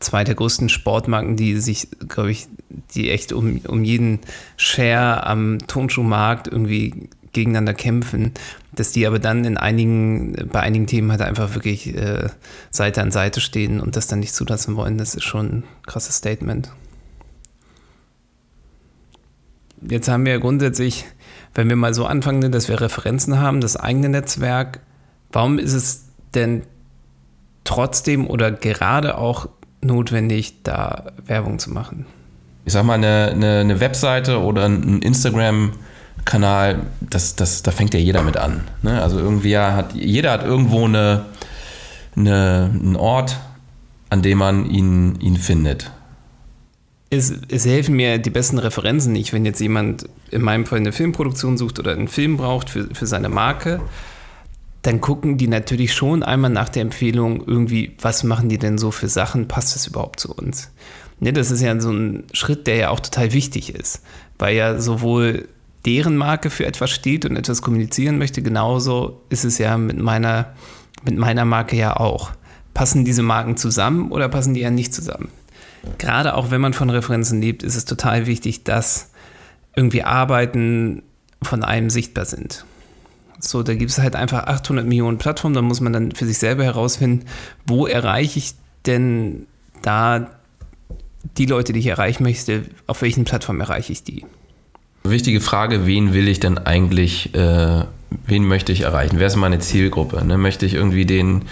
zwei 0.00 0.24
der 0.24 0.34
größten 0.34 0.68
Sportmarken, 0.68 1.36
die 1.36 1.58
sich, 1.60 1.88
glaube 2.08 2.30
ich, 2.30 2.46
die 2.94 3.10
echt 3.10 3.32
um, 3.32 3.60
um 3.66 3.84
jeden 3.84 4.20
Share 4.56 5.26
am 5.26 5.58
Turnschuhmarkt 5.66 6.46
irgendwie 6.46 7.08
gegeneinander 7.32 7.74
kämpfen, 7.74 8.32
dass 8.78 8.92
die 8.92 9.06
aber 9.06 9.18
dann 9.18 9.44
in 9.44 9.56
einigen, 9.56 10.48
bei 10.52 10.60
einigen 10.60 10.86
Themen 10.86 11.10
halt 11.10 11.22
einfach 11.22 11.54
wirklich 11.54 11.96
äh, 11.96 12.28
Seite 12.70 13.02
an 13.02 13.10
Seite 13.10 13.40
stehen 13.40 13.80
und 13.80 13.96
das 13.96 14.06
dann 14.06 14.20
nicht 14.20 14.34
zulassen 14.34 14.76
wollen, 14.76 14.98
das 14.98 15.14
ist 15.14 15.24
schon 15.24 15.46
ein 15.46 15.64
krasses 15.86 16.16
Statement. 16.16 16.70
jetzt 19.86 20.08
haben 20.08 20.26
wir 20.26 20.38
grundsätzlich, 20.38 21.04
wenn 21.54 21.68
wir 21.68 21.76
mal 21.76 21.94
so 21.94 22.06
anfangen, 22.06 22.50
dass 22.52 22.68
wir 22.68 22.80
Referenzen 22.80 23.38
haben, 23.38 23.60
das 23.60 23.76
eigene 23.76 24.08
Netzwerk, 24.08 24.80
warum 25.32 25.58
ist 25.58 25.72
es 25.72 26.06
denn 26.34 26.62
trotzdem 27.64 28.26
oder 28.26 28.50
gerade 28.50 29.18
auch 29.18 29.48
notwendig, 29.80 30.62
da 30.62 31.12
Werbung 31.24 31.58
zu 31.58 31.70
machen? 31.70 32.06
Ich 32.64 32.72
sag 32.72 32.84
mal, 32.84 32.94
eine, 32.94 33.30
eine, 33.32 33.60
eine 33.60 33.80
Webseite 33.80 34.40
oder 34.40 34.66
ein 34.66 35.00
Instagram-Kanal, 35.00 35.78
das, 37.00 37.36
das, 37.36 37.62
da 37.62 37.70
fängt 37.70 37.94
ja 37.94 38.00
jeder 38.00 38.22
mit 38.22 38.36
an. 38.36 38.64
Ne? 38.82 39.00
Also 39.02 39.18
irgendwie 39.18 39.56
hat 39.56 39.94
jeder 39.94 40.32
hat 40.32 40.44
irgendwo 40.44 40.84
eine, 40.84 41.24
eine, 42.16 42.70
einen 42.72 42.96
Ort, 42.96 43.38
an 44.10 44.22
dem 44.22 44.38
man 44.38 44.68
ihn, 44.70 45.20
ihn 45.20 45.36
findet. 45.36 45.90
Es, 47.10 47.32
es, 47.48 47.64
helfen 47.64 47.96
mir 47.96 48.18
die 48.18 48.30
besten 48.30 48.58
Referenzen 48.58 49.12
nicht, 49.12 49.32
wenn 49.32 49.46
jetzt 49.46 49.60
jemand 49.60 50.06
in 50.30 50.42
meinem 50.42 50.66
Fall 50.66 50.78
eine 50.78 50.92
Filmproduktion 50.92 51.56
sucht 51.56 51.78
oder 51.78 51.92
einen 51.92 52.08
Film 52.08 52.36
braucht 52.36 52.68
für, 52.68 52.94
für 52.94 53.06
seine 53.06 53.30
Marke, 53.30 53.80
dann 54.82 55.00
gucken 55.00 55.38
die 55.38 55.48
natürlich 55.48 55.94
schon 55.94 56.22
einmal 56.22 56.50
nach 56.50 56.68
der 56.68 56.82
Empfehlung 56.82 57.42
irgendwie, 57.46 57.96
was 58.00 58.24
machen 58.24 58.50
die 58.50 58.58
denn 58.58 58.76
so 58.76 58.90
für 58.90 59.08
Sachen, 59.08 59.48
passt 59.48 59.74
das 59.74 59.86
überhaupt 59.86 60.20
zu 60.20 60.34
uns? 60.34 60.70
Ne, 61.20 61.32
das 61.32 61.50
ist 61.50 61.62
ja 61.62 61.80
so 61.80 61.90
ein 61.90 62.24
Schritt, 62.32 62.66
der 62.66 62.76
ja 62.76 62.90
auch 62.90 63.00
total 63.00 63.32
wichtig 63.32 63.74
ist, 63.74 64.02
weil 64.38 64.54
ja 64.54 64.78
sowohl 64.78 65.48
deren 65.88 66.18
Marke 66.18 66.50
für 66.50 66.66
etwas 66.66 66.90
steht 66.90 67.24
und 67.24 67.36
etwas 67.36 67.62
kommunizieren 67.62 68.18
möchte, 68.18 68.42
genauso 68.42 69.22
ist 69.30 69.44
es 69.44 69.56
ja 69.56 69.78
mit 69.78 69.98
meiner, 69.98 70.52
mit 71.02 71.16
meiner 71.16 71.46
Marke 71.46 71.76
ja 71.76 71.96
auch. 71.96 72.32
Passen 72.74 73.06
diese 73.06 73.22
Marken 73.22 73.56
zusammen 73.56 74.12
oder 74.12 74.28
passen 74.28 74.52
die 74.52 74.60
ja 74.60 74.70
nicht 74.70 74.92
zusammen? 74.92 75.30
Gerade 75.96 76.34
auch 76.34 76.50
wenn 76.50 76.60
man 76.60 76.74
von 76.74 76.90
Referenzen 76.90 77.40
lebt, 77.40 77.62
ist 77.62 77.74
es 77.74 77.86
total 77.86 78.26
wichtig, 78.26 78.64
dass 78.64 79.12
irgendwie 79.74 80.02
Arbeiten 80.02 81.02
von 81.42 81.64
einem 81.64 81.88
sichtbar 81.88 82.26
sind. 82.26 82.66
So, 83.40 83.62
da 83.62 83.74
gibt 83.74 83.90
es 83.90 83.98
halt 83.98 84.14
einfach 84.14 84.44
800 84.46 84.84
Millionen 84.84 85.16
Plattformen, 85.16 85.54
da 85.54 85.62
muss 85.62 85.80
man 85.80 85.94
dann 85.94 86.12
für 86.12 86.26
sich 86.26 86.36
selber 86.36 86.64
herausfinden, 86.64 87.24
wo 87.66 87.86
erreiche 87.86 88.38
ich 88.38 88.54
denn 88.84 89.46
da 89.80 90.28
die 91.38 91.46
Leute, 91.46 91.72
die 91.72 91.80
ich 91.80 91.86
erreichen 91.86 92.24
möchte, 92.24 92.64
auf 92.86 93.00
welchen 93.00 93.24
Plattformen 93.24 93.62
erreiche 93.62 93.92
ich 93.92 94.02
die? 94.02 94.26
Wichtige 95.04 95.40
Frage, 95.40 95.86
wen 95.86 96.12
will 96.12 96.28
ich 96.28 96.40
denn 96.40 96.58
eigentlich, 96.58 97.34
äh, 97.34 97.84
wen 98.26 98.44
möchte 98.46 98.72
ich 98.72 98.82
erreichen? 98.82 99.18
Wer 99.18 99.26
ist 99.26 99.36
meine 99.36 99.58
Zielgruppe? 99.58 100.24
Ne? 100.24 100.36
Möchte 100.38 100.66
ich 100.66 100.74
irgendwie 100.74 101.06
den 101.06 101.42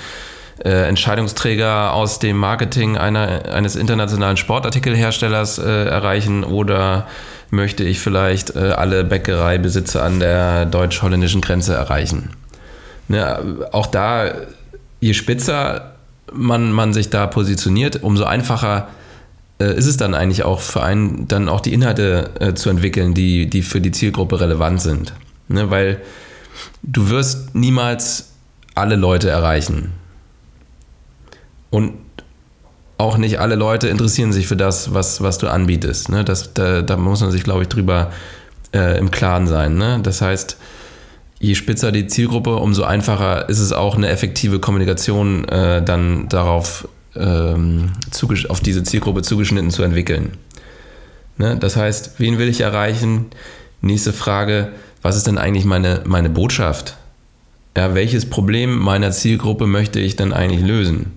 äh, 0.64 0.88
Entscheidungsträger 0.88 1.92
aus 1.92 2.18
dem 2.18 2.36
Marketing 2.36 2.96
einer, 2.96 3.52
eines 3.52 3.76
internationalen 3.76 4.36
Sportartikelherstellers 4.36 5.58
äh, 5.58 5.84
erreichen 5.86 6.44
oder 6.44 7.06
möchte 7.50 7.84
ich 7.84 8.00
vielleicht 8.00 8.56
äh, 8.56 8.70
alle 8.70 9.04
Bäckereibesitzer 9.04 10.02
an 10.02 10.20
der 10.20 10.66
deutsch-holländischen 10.66 11.40
Grenze 11.40 11.74
erreichen? 11.74 12.30
Ne? 13.08 13.68
Auch 13.72 13.86
da, 13.86 14.32
je 15.00 15.14
spitzer 15.14 15.92
man, 16.32 16.72
man 16.72 16.92
sich 16.92 17.10
da 17.10 17.26
positioniert, 17.26 18.02
umso 18.02 18.24
einfacher 18.24 18.88
ist 19.64 19.86
es 19.86 19.96
dann 19.96 20.14
eigentlich 20.14 20.44
auch 20.44 20.60
für 20.60 20.82
einen, 20.82 21.28
dann 21.28 21.48
auch 21.48 21.60
die 21.60 21.72
Inhalte 21.72 22.30
äh, 22.40 22.54
zu 22.54 22.68
entwickeln, 22.68 23.14
die, 23.14 23.48
die 23.48 23.62
für 23.62 23.80
die 23.80 23.90
Zielgruppe 23.90 24.40
relevant 24.40 24.80
sind. 24.80 25.14
Ne? 25.48 25.70
Weil 25.70 26.00
du 26.82 27.08
wirst 27.08 27.54
niemals 27.54 28.32
alle 28.74 28.96
Leute 28.96 29.30
erreichen. 29.30 29.92
Und 31.70 31.94
auch 32.98 33.18
nicht 33.18 33.40
alle 33.40 33.54
Leute 33.54 33.88
interessieren 33.88 34.32
sich 34.32 34.46
für 34.46 34.56
das, 34.56 34.94
was, 34.94 35.22
was 35.22 35.38
du 35.38 35.48
anbietest. 35.48 36.08
Ne? 36.08 36.24
Das, 36.24 36.54
da, 36.54 36.82
da 36.82 36.96
muss 36.96 37.20
man 37.20 37.30
sich, 37.30 37.44
glaube 37.44 37.62
ich, 37.62 37.68
drüber 37.68 38.10
äh, 38.72 38.98
im 38.98 39.10
Klaren 39.10 39.46
sein. 39.46 39.76
Ne? 39.76 40.00
Das 40.02 40.22
heißt, 40.22 40.58
je 41.38 41.54
spitzer 41.54 41.92
die 41.92 42.06
Zielgruppe, 42.06 42.56
umso 42.56 42.84
einfacher 42.84 43.48
ist 43.48 43.60
es 43.60 43.72
auch 43.72 43.96
eine 43.96 44.08
effektive 44.08 44.60
Kommunikation 44.60 45.46
äh, 45.48 45.82
dann 45.82 46.28
darauf 46.28 46.88
ähm, 47.18 47.92
auf 48.48 48.60
diese 48.60 48.82
Zielgruppe 48.82 49.22
zugeschnitten 49.22 49.70
zu 49.70 49.82
entwickeln. 49.82 50.32
Ne? 51.38 51.56
Das 51.56 51.76
heißt, 51.76 52.18
wen 52.18 52.38
will 52.38 52.48
ich 52.48 52.60
erreichen? 52.60 53.26
Nächste 53.80 54.12
Frage, 54.12 54.72
was 55.02 55.16
ist 55.16 55.26
denn 55.26 55.38
eigentlich 55.38 55.64
meine, 55.64 56.02
meine 56.04 56.30
Botschaft? 56.30 56.96
Ja, 57.76 57.94
welches 57.94 58.28
Problem 58.28 58.78
meiner 58.78 59.10
Zielgruppe 59.10 59.66
möchte 59.66 60.00
ich 60.00 60.16
denn 60.16 60.32
eigentlich 60.32 60.62
lösen? 60.62 61.12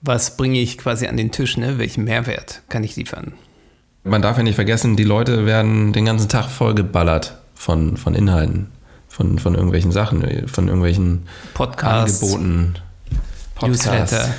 Was 0.00 0.36
bringe 0.36 0.60
ich 0.60 0.78
quasi 0.78 1.08
an 1.08 1.16
den 1.16 1.32
Tisch? 1.32 1.56
Ne? 1.56 1.78
Welchen 1.78 2.04
Mehrwert 2.04 2.62
kann 2.68 2.84
ich 2.84 2.94
liefern? 2.94 3.32
Man 4.04 4.22
darf 4.22 4.36
ja 4.36 4.44
nicht 4.44 4.54
vergessen, 4.54 4.96
die 4.96 5.04
Leute 5.04 5.44
werden 5.44 5.92
den 5.92 6.04
ganzen 6.04 6.28
Tag 6.28 6.48
vollgeballert 6.48 7.36
von, 7.54 7.96
von 7.96 8.14
Inhalten, 8.14 8.68
von, 9.08 9.40
von 9.40 9.54
irgendwelchen 9.54 9.90
Sachen, 9.90 10.46
von 10.46 10.68
irgendwelchen 10.68 11.26
Podcasts, 11.52 12.22
Angeboten, 12.22 12.74
Podcasts. 13.58 14.12
Newsletter. 14.12 14.34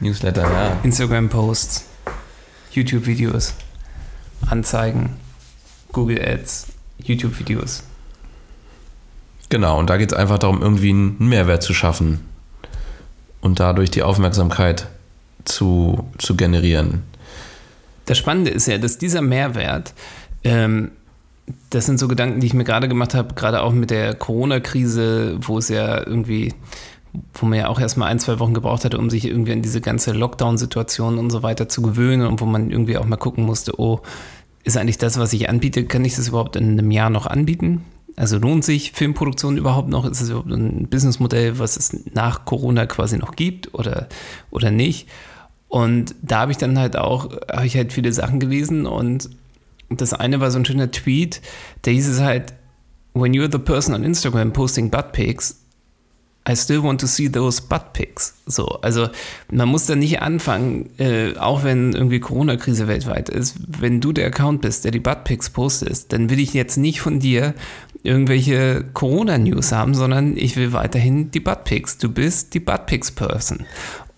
Newsletter, 0.00 0.42
ja. 0.42 0.80
Instagram-Posts, 0.82 1.84
YouTube-Videos, 2.70 3.54
Anzeigen, 4.48 5.16
Google 5.92 6.18
Ads, 6.20 6.68
YouTube-Videos. 6.98 7.82
Genau, 9.50 9.78
und 9.78 9.90
da 9.90 9.98
geht 9.98 10.12
es 10.12 10.18
einfach 10.18 10.38
darum, 10.38 10.62
irgendwie 10.62 10.90
einen 10.90 11.16
Mehrwert 11.18 11.62
zu 11.62 11.74
schaffen 11.74 12.20
und 13.42 13.60
dadurch 13.60 13.90
die 13.90 14.02
Aufmerksamkeit 14.02 14.88
zu, 15.44 16.08
zu 16.16 16.34
generieren. 16.34 17.02
Das 18.06 18.16
Spannende 18.16 18.50
ist 18.50 18.66
ja, 18.66 18.78
dass 18.78 18.96
dieser 18.96 19.20
Mehrwert, 19.20 19.92
ähm, 20.42 20.90
das 21.68 21.84
sind 21.84 21.98
so 21.98 22.08
Gedanken, 22.08 22.40
die 22.40 22.46
ich 22.46 22.54
mir 22.54 22.64
gerade 22.64 22.88
gemacht 22.88 23.12
habe, 23.14 23.34
gerade 23.34 23.62
auch 23.62 23.72
mit 23.72 23.90
der 23.90 24.14
Corona-Krise, 24.14 25.36
wo 25.42 25.58
es 25.58 25.68
ja 25.68 25.98
irgendwie 25.98 26.54
wo 27.32 27.46
man 27.46 27.58
ja 27.58 27.68
auch 27.68 27.80
erstmal 27.80 28.10
ein, 28.10 28.18
zwei 28.18 28.38
Wochen 28.38 28.54
gebraucht 28.54 28.84
hatte, 28.84 28.98
um 28.98 29.10
sich 29.10 29.24
irgendwie 29.24 29.52
an 29.52 29.62
diese 29.62 29.80
ganze 29.80 30.12
Lockdown-Situation 30.12 31.18
und 31.18 31.30
so 31.30 31.42
weiter 31.42 31.68
zu 31.68 31.82
gewöhnen 31.82 32.26
und 32.26 32.40
wo 32.40 32.46
man 32.46 32.70
irgendwie 32.70 32.98
auch 32.98 33.04
mal 33.04 33.16
gucken 33.16 33.44
musste, 33.44 33.78
oh, 33.78 34.00
ist 34.64 34.76
eigentlich 34.76 34.98
das, 34.98 35.18
was 35.18 35.32
ich 35.32 35.48
anbiete, 35.48 35.84
kann 35.84 36.04
ich 36.04 36.16
das 36.16 36.28
überhaupt 36.28 36.56
in 36.56 36.72
einem 36.72 36.90
Jahr 36.90 37.10
noch 37.10 37.26
anbieten? 37.26 37.84
Also 38.16 38.38
lohnt 38.38 38.64
sich 38.64 38.92
Filmproduktion 38.92 39.56
überhaupt 39.56 39.88
noch? 39.88 40.04
Ist 40.04 40.20
es 40.20 40.30
überhaupt 40.30 40.50
ein 40.50 40.88
Businessmodell, 40.88 41.58
was 41.58 41.76
es 41.76 41.92
nach 42.14 42.44
Corona 42.44 42.86
quasi 42.86 43.18
noch 43.18 43.36
gibt 43.36 43.74
oder, 43.74 44.08
oder 44.50 44.70
nicht? 44.70 45.08
Und 45.68 46.14
da 46.22 46.40
habe 46.40 46.52
ich 46.52 46.58
dann 46.58 46.78
halt 46.78 46.96
auch, 46.96 47.30
habe 47.50 47.66
ich 47.66 47.76
halt 47.76 47.92
viele 47.92 48.12
Sachen 48.12 48.38
gelesen 48.38 48.86
und 48.86 49.30
das 49.90 50.12
eine 50.12 50.40
war 50.40 50.50
so 50.50 50.58
ein 50.58 50.64
schöner 50.64 50.90
Tweet, 50.90 51.40
da 51.82 51.90
hieß 51.90 52.08
es 52.08 52.20
halt, 52.20 52.54
when 53.12 53.32
you're 53.32 53.50
the 53.50 53.58
person 53.58 53.94
on 53.94 54.04
Instagram 54.04 54.52
posting 54.52 54.90
butt 54.90 55.12
pics, 55.12 55.63
I 56.46 56.54
still 56.56 56.82
want 56.82 57.00
to 57.00 57.06
see 57.06 57.30
those 57.30 57.62
butt 57.62 57.94
pics. 57.94 58.34
So, 58.46 58.66
also 58.82 59.08
man 59.50 59.68
muss 59.68 59.86
da 59.86 59.96
nicht 59.96 60.20
anfangen, 60.20 60.90
äh, 60.98 61.36
auch 61.38 61.64
wenn 61.64 61.94
irgendwie 61.94 62.20
Corona-Krise 62.20 62.86
weltweit 62.86 63.30
ist, 63.30 63.56
wenn 63.66 64.00
du 64.02 64.12
der 64.12 64.26
Account 64.26 64.60
bist, 64.60 64.84
der 64.84 64.92
die 64.92 65.00
butt 65.00 65.24
pics 65.24 65.48
postet, 65.48 66.12
dann 66.12 66.28
will 66.28 66.38
ich 66.38 66.52
jetzt 66.52 66.76
nicht 66.76 67.00
von 67.00 67.18
dir 67.18 67.54
irgendwelche 68.02 68.84
Corona-News 68.92 69.72
haben, 69.72 69.94
sondern 69.94 70.36
ich 70.36 70.56
will 70.56 70.74
weiterhin 70.74 71.30
die 71.30 71.40
butt 71.40 71.64
pics. 71.64 71.96
Du 71.96 72.10
bist 72.10 72.52
die 72.52 72.60
butt 72.60 72.84
pics 72.86 73.10
person 73.10 73.64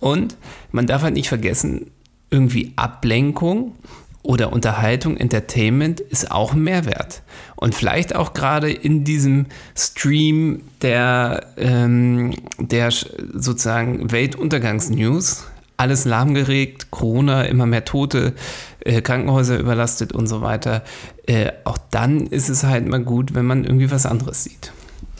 Und 0.01 0.37
man 0.73 0.89
darf 0.89 1.03
halt 1.03 1.15
nicht 1.15 1.29
vergessen, 1.29 1.93
irgendwie 2.31 2.73
Ablenkung 2.75 3.77
oder 4.23 4.53
Unterhaltung, 4.53 5.17
Entertainment 5.17 6.01
ist 6.01 6.33
auch 6.33 6.53
ein 6.53 6.65
Mehrwert. 6.65 7.23
Und 7.57 7.75
vielleicht 7.75 8.15
auch 8.15 8.35
gerade 8.35 8.71
in 8.71 9.05
diesem 9.05 9.47
Stream 9.77 10.63
der, 10.83 11.47
ähm, 11.57 12.35
der 12.59 12.91
sozusagen 12.91 14.13
Weltuntergangsnews, 14.13 15.47
alles 15.79 16.05
lahmgeregt, 16.05 16.91
Corona, 16.91 17.43
immer 17.43 17.67
mehr 17.67 17.85
Tote, 17.85 18.35
äh, 18.81 19.01
Krankenhäuser 19.01 19.59
überlastet 19.59 20.13
und 20.13 20.27
so 20.27 20.43
weiter. 20.43 20.83
Äh, 21.27 21.53
auch 21.65 21.79
dann 21.91 22.27
ist 22.27 22.49
es 22.49 22.65
halt 22.65 22.87
mal 22.87 23.01
gut, 23.01 23.35
wenn 23.35 23.47
man 23.47 23.65
irgendwie 23.65 23.91
was 23.91 24.07
anderes 24.07 24.45
sieht. 24.45 24.73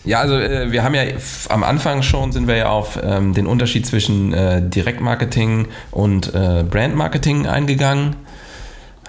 Ja, 0.05 0.21
also 0.21 0.37
äh, 0.37 0.71
wir 0.71 0.85
haben 0.85 0.95
ja 0.95 1.03
am 1.49 1.65
Anfang 1.65 2.03
schon 2.03 2.31
sind 2.31 2.47
wir 2.47 2.57
ja 2.57 2.69
auf 2.69 2.99
ähm, 3.03 3.35
den 3.35 3.47
Unterschied 3.47 3.87
zwischen 3.87 4.33
äh, 4.33 4.63
Direktmarketing 4.63 5.67
und 5.91 6.33
äh, 6.33 6.63
Brandmarketing 6.63 7.47
eingegangen. 7.47 8.15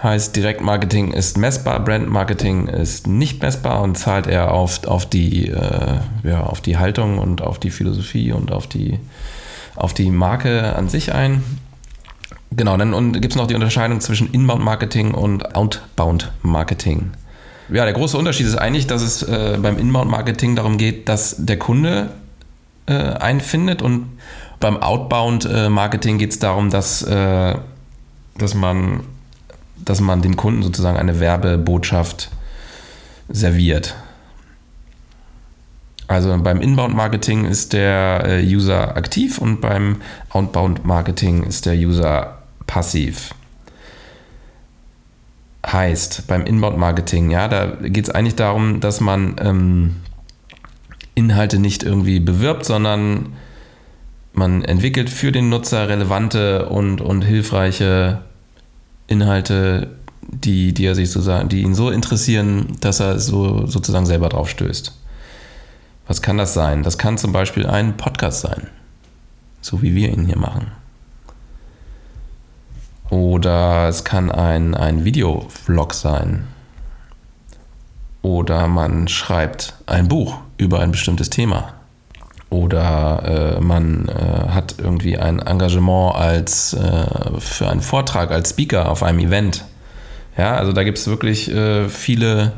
Heißt, 0.01 0.35
Direktmarketing 0.35 1.11
ist 1.11 1.39
messbar, 1.39 1.79
Brandmarketing 1.79 2.67
ist 2.67 3.07
nicht 3.07 3.41
messbar 3.41 3.81
und 3.81 3.97
zahlt 3.97 4.27
eher 4.27 4.51
auf, 4.51 4.85
auf, 4.85 5.07
die, 5.07 5.47
äh, 5.47 5.99
ja, 6.23 6.43
auf 6.43 6.61
die 6.61 6.77
Haltung 6.77 7.17
und 7.17 7.41
auf 7.41 7.59
die 7.59 7.71
Philosophie 7.71 8.31
und 8.31 8.51
auf 8.51 8.67
die, 8.67 8.99
auf 9.75 9.95
die 9.95 10.11
Marke 10.11 10.75
an 10.75 10.87
sich 10.87 11.13
ein. 11.13 11.43
Genau, 12.51 12.77
dann 12.77 13.13
gibt 13.13 13.33
es 13.33 13.35
noch 13.35 13.47
die 13.47 13.55
Unterscheidung 13.55 13.99
zwischen 13.99 14.31
Inbound-Marketing 14.31 15.15
und 15.15 15.55
Outbound-Marketing. 15.55 17.11
Ja, 17.69 17.83
der 17.83 17.93
große 17.93 18.17
Unterschied 18.17 18.45
ist 18.45 18.55
eigentlich, 18.55 18.85
dass 18.87 19.01
es 19.01 19.23
äh, 19.23 19.57
beim 19.59 19.79
Inbound-Marketing 19.79 20.55
darum 20.55 20.77
geht, 20.77 21.09
dass 21.09 21.35
der 21.39 21.57
Kunde 21.57 22.11
äh, 22.85 22.93
einen 22.93 23.41
findet 23.41 23.81
und 23.81 24.17
beim 24.59 24.77
Outbound-Marketing 24.77 26.19
geht 26.19 26.31
es 26.31 26.39
darum, 26.39 26.69
dass, 26.69 27.01
äh, 27.01 27.55
dass 28.37 28.53
man 28.53 29.01
dass 29.85 30.01
man 30.01 30.21
dem 30.21 30.35
Kunden 30.35 30.63
sozusagen 30.63 30.97
eine 30.97 31.19
Werbebotschaft 31.19 32.29
serviert. 33.29 33.95
Also 36.07 36.37
beim 36.41 36.61
Inbound-Marketing 36.61 37.45
ist 37.45 37.73
der 37.73 38.23
äh, 38.25 38.43
User 38.43 38.95
aktiv 38.95 39.39
und 39.39 39.59
beim 39.59 39.97
Outbound-Marketing 40.29 41.43
ist 41.43 41.65
der 41.65 41.75
User 41.75 42.37
passiv. 42.65 43.33
Heißt, 45.65 46.27
beim 46.27 46.45
Inbound-Marketing, 46.45 47.29
ja, 47.29 47.49
da 47.49 47.65
geht 47.65 48.05
es 48.05 48.09
eigentlich 48.09 48.35
darum, 48.35 48.79
dass 48.79 49.01
man 49.01 49.35
ähm, 49.43 49.95
Inhalte 51.13 51.59
nicht 51.59 51.83
irgendwie 51.83 52.21
bewirbt, 52.21 52.63
sondern 52.63 53.33
man 54.31 54.63
entwickelt 54.63 55.09
für 55.09 55.33
den 55.33 55.49
Nutzer 55.49 55.89
relevante 55.89 56.69
und, 56.69 57.01
und 57.01 57.23
hilfreiche 57.23 58.21
Inhalte, 59.07 59.95
die, 60.21 60.73
die 60.73 60.85
er 60.85 60.95
sich 60.95 61.09
sozusagen, 61.11 61.49
die 61.49 61.61
ihn 61.61 61.75
so 61.75 61.89
interessieren, 61.89 62.77
dass 62.81 62.99
er 62.99 63.19
so 63.19 63.65
sozusagen 63.65 64.05
selber 64.05 64.29
drauf 64.29 64.49
stößt. 64.49 64.93
Was 66.07 66.21
kann 66.21 66.37
das 66.37 66.53
sein? 66.53 66.83
Das 66.83 66.97
kann 66.97 67.17
zum 67.17 67.31
Beispiel 67.31 67.65
ein 67.65 67.97
Podcast 67.97 68.41
sein, 68.41 68.67
so 69.61 69.81
wie 69.81 69.95
wir 69.95 70.09
ihn 70.09 70.25
hier 70.25 70.37
machen. 70.37 70.71
Oder 73.09 73.87
es 73.87 74.03
kann 74.03 74.31
ein, 74.31 74.75
ein 74.75 75.05
Videovlog 75.05 75.93
sein. 75.93 76.47
Oder 78.21 78.67
man 78.67 79.07
schreibt 79.07 79.75
ein 79.85 80.09
Buch 80.09 80.39
über 80.57 80.79
ein 80.79 80.91
bestimmtes 80.91 81.29
Thema. 81.29 81.76
Oder 82.49 83.57
äh, 83.57 83.61
man 83.61 84.07
äh, 84.07 84.49
hat 84.49 84.75
irgendwie 84.77 85.17
ein 85.17 85.39
Engagement 85.39 86.15
als 86.15 86.73
äh, 86.73 87.39
für 87.39 87.69
einen 87.69 87.81
Vortrag 87.81 88.31
als 88.31 88.51
Speaker 88.51 88.89
auf 88.89 89.03
einem 89.03 89.19
Event. 89.19 89.65
Ja, 90.37 90.55
also 90.55 90.71
da 90.71 90.83
gibt 90.83 90.97
es 90.97 91.07
wirklich 91.07 91.51
äh, 91.51 91.89
viele, 91.89 92.53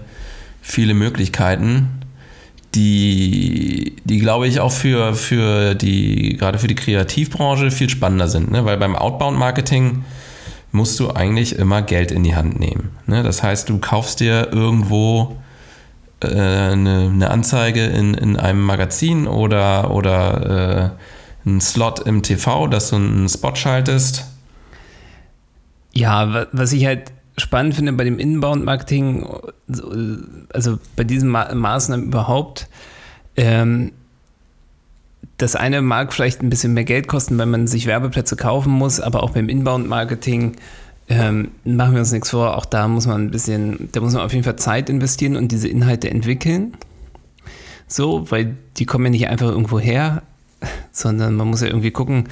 viele 0.62 0.93
Möglichkeiten, 0.93 2.00
die, 2.75 3.96
die 4.03 4.19
glaube 4.19 4.48
ich 4.48 4.60
auch 4.60 4.72
für, 4.72 5.15
für 5.15 5.74
die, 5.74 6.38
gerade 6.38 6.60
für 6.60 6.67
die 6.67 6.75
Kreativbranche 6.75 7.72
viel 7.72 7.89
spannender 7.89 8.27
sind. 8.27 8.51
Ne? 8.51 8.65
Weil 8.65 8.77
beim 8.77 8.96
Outbound-Marketing 8.96 10.03
musst 10.72 11.00
du 11.00 11.10
eigentlich 11.12 11.55
immer 11.55 11.81
Geld 11.81 12.12
in 12.12 12.24
die 12.24 12.36
Hand 12.36 12.60
nehmen. 12.60 12.91
Ne? 13.08 13.24
Das 13.24 13.41
heißt, 13.41 13.69
du 13.69 13.79
kaufst 13.79 14.19
dir 14.19 14.50
irgendwo 14.51 15.38
äh, 16.22 16.28
eine, 16.28 17.10
eine, 17.14 17.30
Anzeige 17.32 17.86
in, 17.86 18.14
in 18.14 18.38
einem 18.38 18.62
Magazin 18.62 19.28
oder, 19.28 19.92
oder 19.92 20.96
äh, 21.46 21.48
einen 21.48 21.62
Slot 21.62 22.00
im 22.00 22.24
TV, 22.24 22.68
dass 22.68 22.90
du 22.90 22.98
einen 22.98 23.30
Spot 23.30 23.56
schaltest. 23.56 24.26
Ja, 25.94 26.48
was 26.52 26.74
ich 26.74 26.86
halt 26.86 27.12
spannend 27.38 27.76
finde 27.76 27.94
bei 27.94 28.04
dem 28.04 28.20
Inbound-Marketing, 28.20 29.28
also 30.54 30.78
bei 30.96 31.04
diesen 31.04 31.30
Ma 31.30 31.54
Maßnahmen 31.54 32.08
überhaupt, 32.08 32.68
ähm, 33.38 33.92
das 35.38 35.56
eine 35.56 35.82
mag 35.82 36.14
vielleicht 36.14 36.42
ein 36.44 36.50
bisschen 36.50 36.74
mehr 36.74 36.84
Geld 36.84 37.08
kosten, 37.08 37.38
wenn 37.38 37.50
man 37.50 37.66
sich 37.66 37.86
Werbeplätze 37.86 38.36
kaufen 38.36 38.74
muss, 38.74 39.00
aber 39.00 39.24
auch 39.24 39.32
beim 39.32 39.48
Inbound-Marketing 39.48 40.58
ähm, 41.10 41.51
machen 41.63 41.94
wir 41.94 42.00
uns 42.00 42.12
nichts 42.12 42.30
vor, 42.30 42.56
auch 42.56 42.66
da 42.66 42.88
muss 42.88 43.08
man 43.08 43.25
ein 43.25 43.32
bisschen, 43.32 43.89
da 43.92 44.00
muss 44.00 44.13
man 44.13 44.22
auf 44.22 44.32
jeden 44.32 44.44
Fall 44.44 44.58
Zeit 44.58 44.89
investieren 44.89 45.36
und 45.36 45.51
diese 45.51 45.68
Inhalte 45.68 46.10
entwickeln. 46.10 46.78
So, 47.88 48.30
weil 48.30 48.56
die 48.78 48.86
kommen 48.86 49.06
ja 49.06 49.10
nicht 49.10 49.28
einfach 49.28 49.48
irgendwo 49.48 49.80
her, 49.80 50.22
sondern 50.92 51.36
man 51.36 51.48
muss 51.48 51.62
ja 51.62 51.68
irgendwie 51.68 51.89
gucken, 51.89 52.30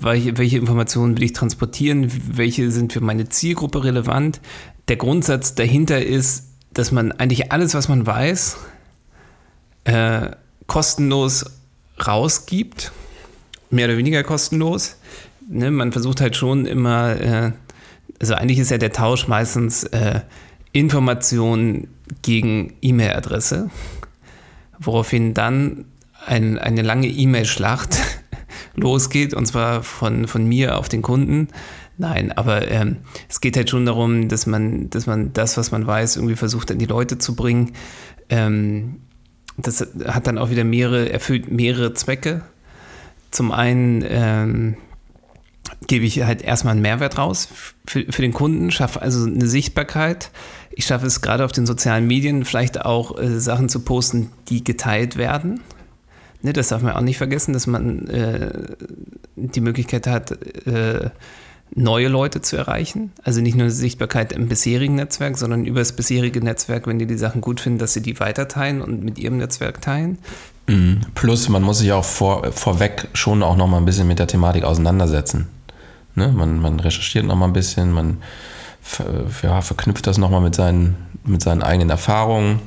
welche, 0.00 0.38
welche 0.38 0.56
Informationen 0.56 1.16
will 1.16 1.24
ich 1.24 1.34
transportieren, 1.34 2.10
welche 2.34 2.70
sind 2.70 2.94
für 2.94 3.02
meine 3.02 3.28
Zielgruppe 3.28 3.84
relevant. 3.84 4.40
Der 4.88 4.96
Grundsatz 4.96 5.54
dahinter 5.54 6.02
ist, 6.02 6.48
dass 6.72 6.92
man 6.92 7.12
eigentlich 7.12 7.52
alles, 7.52 7.74
was 7.74 7.88
man 7.88 8.06
weiß, 8.06 8.56
äh, 9.84 10.30
kostenlos 10.66 11.44
rausgibt, 12.06 12.92
mehr 13.68 13.86
oder 13.86 13.98
weniger 13.98 14.22
kostenlos. 14.22 14.96
Ne, 15.46 15.70
man 15.70 15.92
versucht 15.92 16.22
halt 16.22 16.36
schon 16.36 16.64
immer, 16.64 17.20
äh, 17.20 17.52
also 18.20 18.34
eigentlich 18.34 18.58
ist 18.58 18.70
ja 18.70 18.78
der 18.78 18.92
Tausch 18.92 19.28
meistens 19.28 19.84
äh, 19.84 20.20
Informationen 20.72 21.88
gegen 22.22 22.74
E-Mail-Adresse, 22.82 23.70
woraufhin 24.78 25.34
dann 25.34 25.84
ein, 26.26 26.58
eine 26.58 26.82
lange 26.82 27.08
E-Mail-Schlacht 27.08 27.96
losgeht, 28.74 29.34
und 29.34 29.46
zwar 29.46 29.82
von, 29.82 30.26
von 30.26 30.46
mir 30.46 30.78
auf 30.78 30.88
den 30.88 31.02
Kunden. 31.02 31.48
Nein, 31.96 32.32
aber 32.32 32.68
ähm, 32.70 32.96
es 33.28 33.40
geht 33.40 33.56
halt 33.56 33.70
schon 33.70 33.86
darum, 33.86 34.28
dass 34.28 34.46
man, 34.46 34.90
dass 34.90 35.06
man 35.06 35.32
das, 35.32 35.56
was 35.56 35.70
man 35.70 35.86
weiß, 35.86 36.16
irgendwie 36.16 36.34
versucht, 36.34 36.70
an 36.70 36.78
die 36.78 36.86
Leute 36.86 37.18
zu 37.18 37.36
bringen. 37.36 37.72
Ähm, 38.28 38.96
das 39.56 39.86
hat 40.06 40.26
dann 40.26 40.38
auch 40.38 40.50
wieder 40.50 40.64
mehrere, 40.64 41.10
erfüllt 41.10 41.50
mehrere 41.52 41.94
Zwecke. 41.94 42.42
Zum 43.30 43.52
einen 43.52 44.04
ähm, 44.08 44.76
gebe 45.86 46.04
ich 46.04 46.22
halt 46.22 46.42
erstmal 46.42 46.72
einen 46.72 46.82
Mehrwert 46.82 47.18
raus 47.18 47.48
für, 47.86 48.04
für 48.10 48.22
den 48.22 48.32
Kunden, 48.32 48.70
schaffe 48.70 49.02
also 49.02 49.24
eine 49.24 49.46
Sichtbarkeit. 49.46 50.30
Ich 50.70 50.86
schaffe 50.86 51.06
es 51.06 51.20
gerade 51.20 51.44
auf 51.44 51.52
den 51.52 51.66
sozialen 51.66 52.06
Medien 52.06 52.44
vielleicht 52.44 52.84
auch 52.84 53.18
äh, 53.18 53.38
Sachen 53.40 53.68
zu 53.68 53.80
posten, 53.80 54.30
die 54.48 54.64
geteilt 54.64 55.16
werden. 55.16 55.60
Ne, 56.42 56.52
das 56.52 56.68
darf 56.68 56.82
man 56.82 56.92
auch 56.92 57.00
nicht 57.00 57.18
vergessen, 57.18 57.54
dass 57.54 57.66
man 57.66 58.06
äh, 58.08 58.52
die 59.36 59.60
Möglichkeit 59.60 60.06
hat, 60.06 60.32
äh, 60.66 61.10
neue 61.74 62.08
Leute 62.08 62.40
zu 62.40 62.56
erreichen. 62.56 63.12
Also 63.22 63.40
nicht 63.40 63.56
nur 63.56 63.70
Sichtbarkeit 63.70 64.32
im 64.32 64.48
bisherigen 64.48 64.94
Netzwerk, 64.94 65.38
sondern 65.38 65.64
über 65.64 65.80
das 65.80 65.92
bisherige 65.92 66.40
Netzwerk, 66.40 66.86
wenn 66.86 66.98
die 66.98 67.06
die 67.06 67.16
Sachen 67.16 67.40
gut 67.40 67.60
finden, 67.60 67.78
dass 67.78 67.94
sie 67.94 68.02
die 68.02 68.20
weiter 68.20 68.48
teilen 68.48 68.80
und 68.82 69.02
mit 69.02 69.18
ihrem 69.18 69.38
Netzwerk 69.38 69.80
teilen. 69.80 70.18
Mhm. 70.66 71.00
Plus, 71.14 71.48
man 71.48 71.62
muss 71.62 71.78
sich 71.78 71.92
auch 71.92 72.04
vor, 72.04 72.52
vorweg 72.52 73.08
schon 73.14 73.42
auch 73.42 73.56
noch 73.56 73.66
mal 73.66 73.78
ein 73.78 73.84
bisschen 73.84 74.06
mit 74.06 74.18
der 74.18 74.26
Thematik 74.26 74.64
auseinandersetzen. 74.64 75.48
Ne? 76.14 76.28
Man, 76.28 76.60
man 76.60 76.80
recherchiert 76.80 77.24
noch 77.24 77.36
mal 77.36 77.46
ein 77.46 77.52
bisschen, 77.52 77.92
man 77.92 78.18
ja, 79.42 79.60
verknüpft 79.62 80.06
das 80.06 80.18
noch 80.18 80.30
mal 80.30 80.40
mit 80.40 80.54
seinen, 80.54 80.96
mit 81.24 81.42
seinen 81.42 81.62
eigenen 81.62 81.90
Erfahrungen 81.90 82.60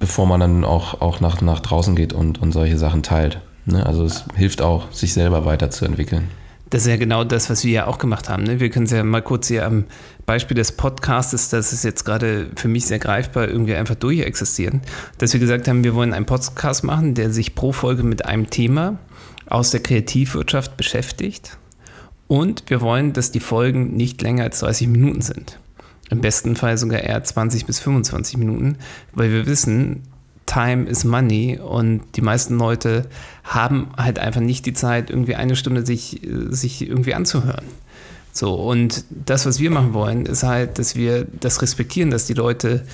bevor 0.00 0.26
man 0.26 0.40
dann 0.40 0.64
auch, 0.64 1.00
auch 1.00 1.20
nach, 1.20 1.40
nach 1.42 1.60
draußen 1.60 1.94
geht 1.94 2.12
und, 2.12 2.40
und 2.42 2.50
solche 2.50 2.78
Sachen 2.78 3.04
teilt. 3.04 3.40
Ne? 3.66 3.86
Also 3.86 4.04
es 4.04 4.24
hilft 4.34 4.62
auch, 4.62 4.90
sich 4.90 5.12
selber 5.12 5.44
weiterzuentwickeln. 5.44 6.28
Das 6.70 6.82
ist 6.82 6.88
ja 6.88 6.96
genau 6.96 7.24
das, 7.24 7.50
was 7.50 7.64
wir 7.64 7.72
ja 7.72 7.86
auch 7.86 7.98
gemacht 7.98 8.28
haben. 8.28 8.44
Ne? 8.44 8.60
Wir 8.60 8.70
können 8.70 8.86
es 8.86 8.92
ja 8.92 9.04
mal 9.04 9.22
kurz 9.22 9.48
hier 9.48 9.66
am 9.66 9.84
Beispiel 10.24 10.54
des 10.54 10.72
Podcastes, 10.72 11.50
das 11.50 11.72
ist 11.72 11.84
jetzt 11.84 12.04
gerade 12.04 12.48
für 12.56 12.68
mich 12.68 12.86
sehr 12.86 13.00
greifbar, 13.00 13.48
irgendwie 13.48 13.74
einfach 13.74 13.96
durchexistieren, 13.96 14.80
dass 15.18 15.32
wir 15.32 15.40
gesagt 15.40 15.68
haben, 15.68 15.84
wir 15.84 15.94
wollen 15.94 16.14
einen 16.14 16.26
Podcast 16.26 16.84
machen, 16.84 17.14
der 17.14 17.30
sich 17.30 17.54
pro 17.54 17.72
Folge 17.72 18.04
mit 18.04 18.24
einem 18.24 18.48
Thema 18.48 18.98
aus 19.46 19.72
der 19.72 19.80
Kreativwirtschaft 19.80 20.76
beschäftigt. 20.76 21.58
Und 22.30 22.62
wir 22.68 22.80
wollen, 22.80 23.12
dass 23.12 23.32
die 23.32 23.40
Folgen 23.40 23.96
nicht 23.96 24.22
länger 24.22 24.44
als 24.44 24.60
30 24.60 24.86
Minuten 24.86 25.20
sind. 25.20 25.58
Im 26.10 26.20
besten 26.20 26.54
Fall 26.54 26.78
sogar 26.78 27.00
eher 27.00 27.24
20 27.24 27.66
bis 27.66 27.80
25 27.80 28.36
Minuten, 28.36 28.76
weil 29.12 29.32
wir 29.32 29.46
wissen, 29.46 30.04
Time 30.46 30.88
is 30.88 31.02
Money 31.02 31.58
und 31.58 32.02
die 32.14 32.20
meisten 32.20 32.56
Leute 32.56 33.06
haben 33.42 33.88
halt 33.96 34.20
einfach 34.20 34.40
nicht 34.40 34.64
die 34.64 34.74
Zeit, 34.74 35.10
irgendwie 35.10 35.34
eine 35.34 35.56
Stunde 35.56 35.84
sich, 35.84 36.20
sich 36.50 36.88
irgendwie 36.88 37.14
anzuhören. 37.14 37.64
So, 38.32 38.54
und 38.54 39.06
das, 39.10 39.44
was 39.44 39.58
wir 39.58 39.72
machen 39.72 39.92
wollen, 39.92 40.24
ist 40.24 40.44
halt, 40.44 40.78
dass 40.78 40.94
wir 40.94 41.26
das 41.40 41.60
respektieren, 41.62 42.12
dass 42.12 42.26
die 42.26 42.34
Leute 42.34 42.86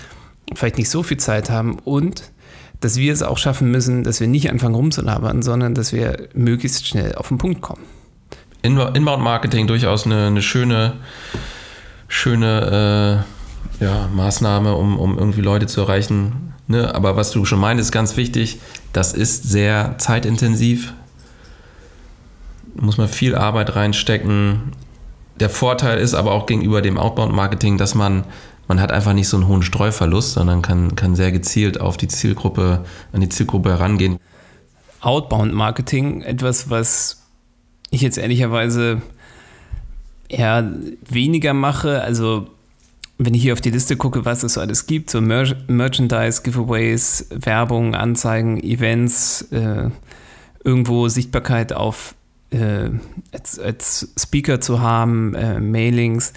vielleicht 0.55 0.79
nicht 0.79 0.89
so 0.89 1.03
viel 1.03 1.19
Zeit 1.19 1.51
haben 1.51 1.79
und 1.85 2.33
dass 2.81 2.97
wir 2.97 3.13
es 3.13 3.23
auch 3.23 3.37
schaffen 3.37 3.71
müssen, 3.71 4.03
dass 4.03 4.19
wir 4.19 4.29
nicht 4.29 4.49
anfangen 4.49 4.77
rumzulabern, 4.77 5.43
sondern 5.43 5.75
dass 5.75 5.93
wir 5.93 6.31
möglichst 6.33 6.87
schnell 6.87 7.17
auf 7.17 7.29
den 7.29 7.37
Punkt 7.37 7.61
kommen. 7.61 7.83
Inbound 8.67 9.23
Marketing 9.23 9.67
durchaus 9.67 10.07
eine, 10.07 10.27
eine 10.27 10.43
schöne 10.43 10.95
schöne 12.09 13.25
äh, 13.81 13.85
ja, 13.85 14.09
Maßnahme, 14.15 14.75
um, 14.75 14.99
um 14.99 15.19
irgendwie 15.19 15.41
Leute 15.41 15.67
zu 15.67 15.81
erreichen. 15.83 16.55
Ne? 16.67 16.95
Aber 16.95 17.17
was 17.17 17.31
du 17.31 17.45
schon 17.45 17.61
meinst, 17.61 17.81
ist 17.81 17.93
ganz 17.93 18.17
wichtig. 18.17 18.61
Das 18.93 19.13
ist 19.13 19.45
sehr 19.45 19.97
zeitintensiv. 19.99 20.95
Muss 22.75 22.99
man 22.99 23.09
viel 23.09 23.35
Arbeit 23.35 23.77
reinstecken. 23.77 24.73
Der 25.41 25.51
Vorteil 25.51 25.99
ist 25.99 26.15
aber 26.15 26.33
auch 26.33 26.47
gegenüber 26.47 26.83
dem 26.83 26.99
Outbound-Marketing, 26.99 27.79
dass 27.79 27.95
man, 27.95 28.25
man 28.69 28.81
hat 28.81 28.93
einfach 28.93 29.13
nicht 29.13 29.29
so 29.29 29.37
einen 29.37 29.49
hohen 29.49 29.63
Streuverlust, 29.63 30.33
sondern 30.33 30.63
kann, 30.63 30.97
kann 30.97 31.15
sehr 31.15 31.33
gezielt 31.33 31.81
auf 31.81 31.97
die 31.97 32.09
Zielgruppe, 32.09 32.85
an 33.13 33.21
die 33.21 33.29
Zielgruppe 33.29 33.71
herangehen. 33.71 34.19
Outbound-Marketing, 35.01 36.23
etwas, 36.23 36.71
was 36.71 37.26
ich 37.91 38.01
jetzt 38.01 38.19
ehrlicherweise 38.19 39.03
eher 40.29 40.73
weniger 41.09 41.55
mache. 41.55 42.03
Also 42.03 42.49
wenn 43.19 43.35
ich 43.35 43.43
hier 43.43 43.55
auf 43.55 43.61
die 43.61 43.71
Liste 43.71 43.97
gucke, 43.97 44.25
was 44.25 44.43
es 44.43 44.55
so 44.55 44.61
alles 44.61 44.87
gibt, 44.87 45.11
so 45.11 45.21
Mer 45.21 45.57
Merchandise, 45.69 46.43
Giveaways, 46.43 47.29
Werbung, 47.31 47.95
Anzeigen, 47.95 48.63
Events, 48.63 49.43
äh, 49.53 49.91
irgendwo 50.65 51.09
Sichtbarkeit 51.09 51.73
auf 51.73 52.15
äh, 52.51 52.91
als, 53.33 53.59
als, 53.59 54.13
Speaker 54.19 54.61
zu 54.61 54.81
haben, 54.81 55.35
äh, 55.35 55.61
Mailings, 55.61 56.33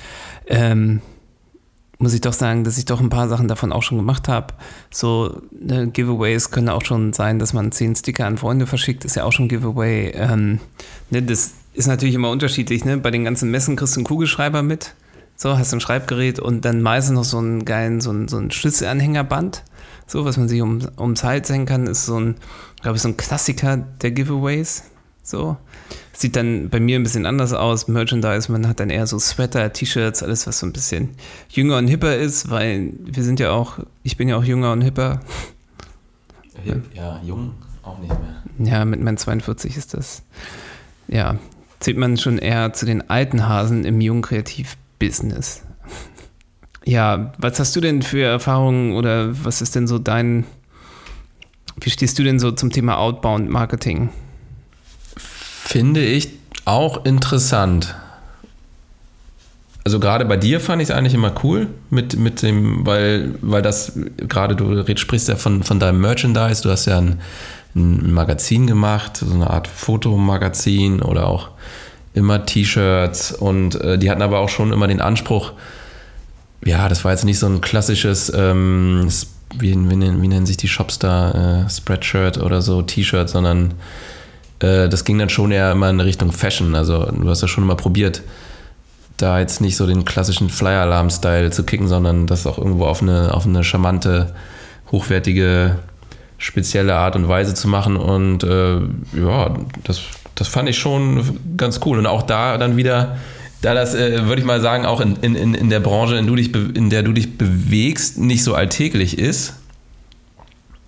ähm, 0.47 1.01
muss 1.99 2.13
ich 2.13 2.21
doch 2.21 2.33
sagen, 2.33 2.63
dass 2.63 2.77
ich 2.77 2.85
doch 2.85 3.01
ein 3.01 3.09
paar 3.09 3.27
Sachen 3.27 3.47
davon 3.49 3.73
auch 3.73 3.83
schon 3.83 3.97
gemacht 3.97 4.29
habe. 4.29 4.53
So 4.89 5.41
ne, 5.51 5.89
Giveaways 5.89 6.49
können 6.49 6.69
auch 6.69 6.83
schon 6.83 7.11
sein, 7.13 7.39
dass 7.39 7.53
man 7.53 7.73
zehn 7.73 7.95
Sticker 7.95 8.25
an 8.25 8.37
Freunde 8.37 8.67
verschickt, 8.67 9.05
ist 9.05 9.17
ja 9.17 9.25
auch 9.25 9.33
schon 9.33 9.49
Giveaway. 9.49 10.11
Ähm, 10.15 10.59
ne, 11.09 11.21
das 11.21 11.51
ist 11.73 11.87
natürlich 11.87 12.15
immer 12.15 12.31
unterschiedlich. 12.31 12.85
Ne? 12.85 12.97
Bei 12.97 13.11
den 13.11 13.25
ganzen 13.25 13.51
Messen 13.51 13.75
kriegst 13.75 13.95
du 13.95 13.99
einen 13.99 14.05
Kugelschreiber 14.05 14.63
mit. 14.63 14.95
So, 15.35 15.57
hast 15.57 15.73
ein 15.73 15.81
Schreibgerät 15.81 16.39
und 16.39 16.65
dann 16.65 16.81
meistens 16.81 17.15
noch 17.15 17.23
so 17.23 17.37
einen 17.37 17.63
geilen, 17.63 18.01
so 18.01 18.11
ein, 18.11 18.27
so 18.27 18.37
ein 18.37 18.51
Schlüsselanhängerband. 18.51 19.63
So, 20.07 20.25
was 20.25 20.37
man 20.37 20.47
sich 20.47 20.61
um, 20.61 20.79
ums 20.97 21.23
Hals 21.23 21.49
hängen 21.49 21.65
kann, 21.65 21.85
ist 21.85 22.05
so 22.05 22.19
ein, 22.19 22.35
glaube 22.81 22.95
ich, 22.95 23.01
so 23.01 23.09
ein 23.09 23.17
Klassiker 23.17 23.77
der 23.77 24.11
Giveaways. 24.11 24.83
So. 25.29 25.57
Sieht 26.11 26.35
dann 26.35 26.69
bei 26.69 26.79
mir 26.79 26.97
ein 26.97 27.03
bisschen 27.03 27.27
anders 27.27 27.53
aus. 27.53 27.87
Merchandise, 27.87 28.51
man 28.51 28.67
hat 28.67 28.79
dann 28.79 28.89
eher 28.89 29.05
so 29.05 29.19
Sweater, 29.19 29.71
T-Shirts, 29.71 30.23
alles, 30.23 30.47
was 30.47 30.57
so 30.57 30.65
ein 30.65 30.73
bisschen 30.73 31.09
jünger 31.49 31.77
und 31.77 31.87
hipper 31.87 32.15
ist, 32.15 32.49
weil 32.49 32.93
wir 32.99 33.23
sind 33.23 33.39
ja 33.39 33.51
auch, 33.51 33.77
ich 34.01 34.17
bin 34.17 34.27
ja 34.27 34.37
auch 34.37 34.43
jünger 34.43 34.71
und 34.71 34.81
hipper. 34.81 35.19
Ja, 36.93 37.21
jung 37.23 37.53
auch 37.83 37.99
nicht 37.99 38.09
mehr. 38.09 38.71
Ja, 38.73 38.85
mit 38.85 39.01
meinen 39.01 39.17
42 39.17 39.77
ist 39.77 39.93
das. 39.93 40.23
Ja, 41.07 41.37
zählt 41.79 41.97
man 41.97 42.17
schon 42.17 42.39
eher 42.39 42.73
zu 42.73 42.87
den 42.87 43.07
alten 43.09 43.47
Hasen 43.47 43.85
im 43.85 44.01
jungen 44.01 44.23
Kreativ-Business. 44.23 45.63
Ja, 46.85 47.33
was 47.37 47.59
hast 47.59 47.75
du 47.75 47.81
denn 47.81 48.01
für 48.01 48.23
Erfahrungen 48.23 48.93
oder 48.93 49.45
was 49.45 49.61
ist 49.61 49.75
denn 49.75 49.87
so 49.87 49.99
dein, 49.99 50.45
wie 51.79 51.91
stehst 51.91 52.17
du 52.17 52.23
denn 52.23 52.39
so 52.39 52.51
zum 52.51 52.71
Thema 52.71 52.97
Outbound 52.97 53.47
Marketing? 53.47 54.09
Finde 55.69 56.03
ich 56.03 56.29
auch 56.65 57.05
interessant. 57.05 57.93
Also 59.83 59.99
gerade 59.99 60.25
bei 60.25 60.35
dir 60.35 60.59
fand 60.59 60.81
ich 60.81 60.89
es 60.89 60.95
eigentlich 60.95 61.13
immer 61.13 61.31
cool 61.43 61.67
mit, 61.91 62.17
mit 62.17 62.41
dem, 62.41 62.87
weil, 62.87 63.35
weil 63.41 63.61
das, 63.61 63.91
gerade 64.17 64.55
du 64.55 64.83
sprichst 64.97 65.27
ja 65.27 65.35
von, 65.35 65.61
von 65.61 65.79
deinem 65.79 66.01
Merchandise, 66.01 66.63
du 66.63 66.71
hast 66.71 66.87
ja 66.87 66.97
ein, 66.97 67.19
ein 67.75 68.11
Magazin 68.11 68.65
gemacht, 68.65 69.17
so 69.17 69.31
eine 69.31 69.47
Art 69.47 69.67
Fotomagazin 69.67 71.03
oder 71.03 71.27
auch 71.27 71.49
immer 72.15 72.47
T-Shirts 72.47 73.33
und 73.33 73.75
äh, 73.75 73.99
die 73.99 74.09
hatten 74.09 74.23
aber 74.23 74.39
auch 74.39 74.49
schon 74.49 74.73
immer 74.73 74.87
den 74.87 75.01
Anspruch, 75.01 75.51
ja, 76.65 76.89
das 76.89 77.05
war 77.05 77.11
jetzt 77.11 77.25
nicht 77.25 77.37
so 77.37 77.45
ein 77.45 77.61
klassisches, 77.61 78.33
ähm, 78.35 79.07
wie, 79.59 79.73
wie, 79.73 79.95
nennen, 79.95 80.19
wie, 80.19 80.29
nennen 80.29 80.47
sich 80.47 80.57
die 80.57 80.67
Shops 80.67 80.97
da, 80.97 81.65
äh, 81.67 81.69
Spreadshirt 81.69 82.39
oder 82.39 82.63
so, 82.63 82.81
T-Shirt, 82.81 83.29
sondern 83.29 83.75
äh, 84.59 84.89
das 84.89 85.05
ging 85.05 85.17
dann 85.17 85.29
schon 85.29 85.51
eher 85.51 85.71
immer 85.71 85.89
in 85.89 85.99
Richtung 85.99 86.31
Fashion. 86.31 86.75
Also 86.75 87.05
du 87.05 87.29
hast 87.29 87.41
ja 87.41 87.47
schon 87.47 87.63
immer 87.63 87.75
probiert, 87.75 88.21
da 89.17 89.39
jetzt 89.39 89.61
nicht 89.61 89.75
so 89.75 89.85
den 89.85 90.05
klassischen 90.05 90.49
Flyer-Alarm-Style 90.49 91.51
zu 91.51 91.63
kicken, 91.63 91.87
sondern 91.87 92.27
das 92.27 92.47
auch 92.47 92.57
irgendwo 92.57 92.85
auf 92.85 93.01
eine, 93.01 93.33
auf 93.33 93.45
eine 93.45 93.63
charmante, 93.63 94.33
hochwertige, 94.91 95.77
spezielle 96.37 96.95
Art 96.95 97.15
und 97.15 97.27
Weise 97.27 97.53
zu 97.53 97.67
machen. 97.67 97.97
Und 97.97 98.43
äh, 98.43 98.77
ja, 99.17 99.53
das, 99.83 100.01
das 100.35 100.47
fand 100.47 100.69
ich 100.69 100.77
schon 100.77 101.37
ganz 101.57 101.81
cool. 101.85 101.97
Und 101.97 102.07
auch 102.07 102.23
da 102.23 102.57
dann 102.57 102.77
wieder, 102.77 103.17
da 103.61 103.73
das, 103.73 103.93
äh, 103.93 104.25
würde 104.25 104.41
ich 104.41 104.47
mal 104.47 104.61
sagen, 104.61 104.85
auch 104.85 105.01
in, 105.01 105.17
in, 105.17 105.35
in 105.53 105.69
der 105.69 105.81
Branche, 105.81 106.15
in, 106.15 106.25
du 106.25 106.35
dich, 106.35 106.55
in 106.55 106.89
der 106.89 107.03
du 107.03 107.11
dich 107.11 107.37
bewegst, 107.37 108.17
nicht 108.17 108.43
so 108.43 108.55
alltäglich 108.55 109.19
ist, 109.19 109.55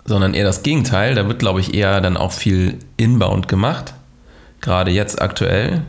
sondern 0.04 0.34
eher 0.34 0.44
das 0.44 0.62
Gegenteil. 0.62 1.14
Da 1.14 1.26
wird, 1.26 1.38
glaube 1.38 1.60
ich, 1.60 1.74
eher 1.74 2.00
dann 2.00 2.16
auch 2.16 2.32
viel 2.32 2.78
inbound 2.96 3.48
gemacht. 3.48 3.94
Gerade 4.60 4.90
jetzt 4.90 5.20
aktuell. 5.20 5.82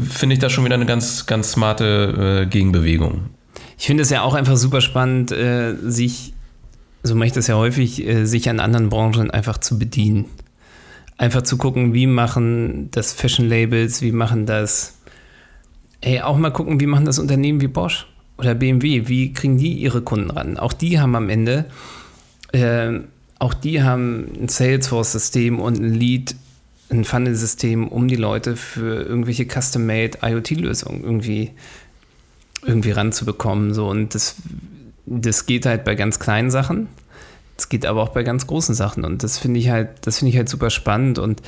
Finde 0.00 0.34
ich 0.34 0.38
da 0.38 0.50
schon 0.50 0.64
wieder 0.64 0.74
eine 0.74 0.86
ganz, 0.86 1.26
ganz 1.26 1.52
smarte 1.52 2.42
äh, 2.42 2.46
Gegenbewegung. 2.46 3.30
Ich 3.78 3.86
finde 3.86 4.02
es 4.02 4.10
ja 4.10 4.22
auch 4.22 4.34
einfach 4.34 4.56
super 4.56 4.80
spannend, 4.80 5.32
äh, 5.32 5.74
sich, 5.82 6.34
so 7.02 7.14
mache 7.14 7.28
ich 7.28 7.32
das 7.32 7.46
ja 7.46 7.56
häufig, 7.56 8.06
äh, 8.06 8.26
sich 8.26 8.50
an 8.50 8.60
anderen 8.60 8.88
Branchen 8.88 9.30
einfach 9.30 9.58
zu 9.58 9.78
bedienen. 9.78 10.26
Einfach 11.16 11.42
zu 11.42 11.56
gucken, 11.56 11.94
wie 11.94 12.06
machen 12.06 12.90
das 12.90 13.12
Fashion 13.12 13.48
Labels, 13.48 14.02
wie 14.02 14.12
machen 14.12 14.46
das, 14.46 14.98
ey, 16.00 16.20
auch 16.20 16.36
mal 16.36 16.50
gucken, 16.50 16.80
wie 16.80 16.86
machen 16.86 17.06
das 17.06 17.18
Unternehmen 17.18 17.60
wie 17.60 17.68
Bosch 17.68 18.06
oder 18.36 18.54
BMW, 18.54 19.08
wie 19.08 19.32
kriegen 19.32 19.58
die 19.58 19.72
ihre 19.72 20.02
Kunden 20.02 20.30
ran? 20.30 20.58
Auch 20.58 20.72
die 20.72 21.00
haben 21.00 21.16
am 21.16 21.28
Ende 21.28 21.66
äh, 22.52 23.00
auch 23.38 23.54
die 23.54 23.82
haben 23.82 24.26
ein 24.40 24.48
Salesforce-System 24.48 25.60
und 25.60 25.78
ein 25.78 25.94
Lead, 25.94 26.34
ein 26.90 27.04
Funnel-System, 27.04 27.88
um 27.88 28.08
die 28.08 28.16
Leute 28.16 28.56
für 28.56 29.02
irgendwelche 29.02 29.46
Custom-Made 29.46 30.18
IoT-Lösungen 30.22 31.04
irgendwie, 31.04 31.52
irgendwie 32.64 32.90
ranzubekommen. 32.90 33.74
So. 33.74 33.88
Und 33.88 34.14
das, 34.14 34.36
das 35.06 35.46
geht 35.46 35.66
halt 35.66 35.84
bei 35.84 35.94
ganz 35.94 36.18
kleinen 36.18 36.50
Sachen. 36.50 36.88
Es 37.56 37.68
geht 37.68 37.86
aber 37.86 38.02
auch 38.02 38.10
bei 38.10 38.22
ganz 38.22 38.46
großen 38.46 38.74
Sachen. 38.74 39.04
Und 39.04 39.22
das 39.22 39.38
finde 39.38 39.60
ich 39.60 39.68
halt, 39.68 39.90
das 40.02 40.18
finde 40.18 40.30
ich 40.30 40.36
halt 40.36 40.48
super 40.48 40.70
spannend. 40.70 41.18
Und 41.18 41.42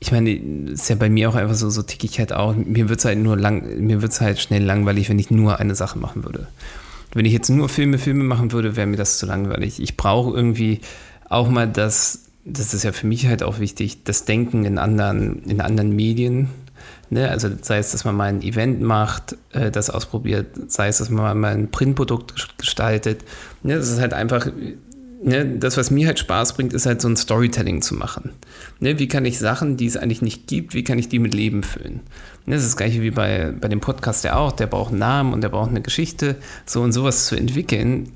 ich 0.00 0.12
meine, 0.12 0.32
ist 0.32 0.88
ja 0.88 0.96
bei 0.96 1.10
mir 1.10 1.28
auch 1.28 1.34
einfach 1.34 1.54
so, 1.54 1.70
so 1.70 1.82
tick 1.82 2.04
ich 2.04 2.18
halt 2.18 2.32
auch. 2.32 2.54
Mir 2.54 2.88
wird 2.88 2.98
es 2.98 3.04
halt 3.04 3.18
nur 3.18 3.36
lang, 3.36 3.80
mir 3.80 4.02
wird 4.02 4.18
halt 4.20 4.40
schnell 4.40 4.64
langweilig, 4.64 5.08
wenn 5.08 5.18
ich 5.18 5.30
nur 5.30 5.60
eine 5.60 5.74
Sache 5.74 5.98
machen 5.98 6.24
würde. 6.24 6.48
Wenn 7.12 7.24
ich 7.24 7.32
jetzt 7.32 7.48
nur 7.48 7.68
Filme, 7.68 7.98
Filme 7.98 8.24
machen 8.24 8.52
würde, 8.52 8.76
wäre 8.76 8.86
mir 8.86 8.96
das 8.96 9.18
zu 9.18 9.26
langweilig. 9.26 9.80
Ich 9.80 9.96
brauche 9.96 10.34
irgendwie 10.36 10.80
auch 11.28 11.48
mal 11.48 11.68
das, 11.68 12.26
das 12.44 12.74
ist 12.74 12.84
ja 12.84 12.92
für 12.92 13.06
mich 13.06 13.26
halt 13.26 13.42
auch 13.42 13.58
wichtig, 13.58 14.04
das 14.04 14.24
Denken 14.24 14.64
in 14.64 14.78
anderen, 14.78 15.42
in 15.44 15.60
anderen 15.60 15.94
Medien. 15.94 16.48
Ne? 17.08 17.28
Also 17.28 17.48
sei 17.62 17.78
es, 17.78 17.90
dass 17.90 18.04
man 18.04 18.14
mal 18.14 18.28
ein 18.28 18.42
Event 18.42 18.80
macht, 18.80 19.36
äh, 19.52 19.70
das 19.70 19.90
ausprobiert, 19.90 20.70
sei 20.70 20.88
es, 20.88 20.98
dass 20.98 21.10
man 21.10 21.38
mal 21.38 21.54
ein 21.54 21.70
Printprodukt 21.70 22.58
gestaltet. 22.58 23.24
Ne? 23.62 23.76
Das 23.76 23.90
ist 23.90 24.00
halt 24.00 24.14
einfach 24.14 24.48
ne, 25.22 25.58
das, 25.58 25.76
was 25.76 25.90
mir 25.90 26.06
halt 26.06 26.18
Spaß 26.18 26.54
bringt, 26.54 26.72
ist 26.72 26.86
halt 26.86 27.00
so 27.00 27.08
ein 27.08 27.16
Storytelling 27.16 27.82
zu 27.82 27.94
machen. 27.94 28.32
Ne, 28.78 28.98
wie 28.98 29.08
kann 29.08 29.24
ich 29.24 29.38
Sachen, 29.38 29.76
die 29.76 29.86
es 29.86 29.96
eigentlich 29.96 30.22
nicht 30.22 30.46
gibt, 30.46 30.74
wie 30.74 30.84
kann 30.84 30.98
ich 30.98 31.08
die 31.08 31.18
mit 31.18 31.34
Leben 31.34 31.62
füllen? 31.62 32.00
Ne, 32.46 32.54
das 32.54 32.62
ist 32.62 32.70
das 32.70 32.76
gleiche 32.76 33.02
wie 33.02 33.10
bei, 33.10 33.52
bei 33.58 33.68
dem 33.68 33.80
Podcast 33.80 34.24
ja 34.24 34.36
auch, 34.36 34.52
der 34.52 34.66
braucht 34.66 34.90
einen 34.90 35.00
Namen 35.00 35.32
und 35.32 35.42
der 35.42 35.50
braucht 35.50 35.70
eine 35.70 35.82
Geschichte. 35.82 36.36
So 36.66 36.82
und 36.82 36.92
sowas 36.92 37.26
zu 37.26 37.36
entwickeln, 37.36 38.12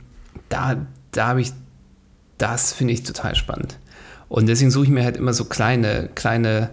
da, 0.48 0.86
da 1.12 1.28
habe 1.28 1.40
ich, 1.40 1.52
das 2.38 2.72
finde 2.72 2.94
ich 2.94 3.02
total 3.02 3.34
spannend. 3.34 3.78
Und 4.28 4.46
deswegen 4.48 4.70
suche 4.70 4.84
ich 4.84 4.90
mir 4.90 5.04
halt 5.04 5.16
immer 5.16 5.34
so 5.34 5.44
kleine, 5.44 6.08
kleine 6.14 6.70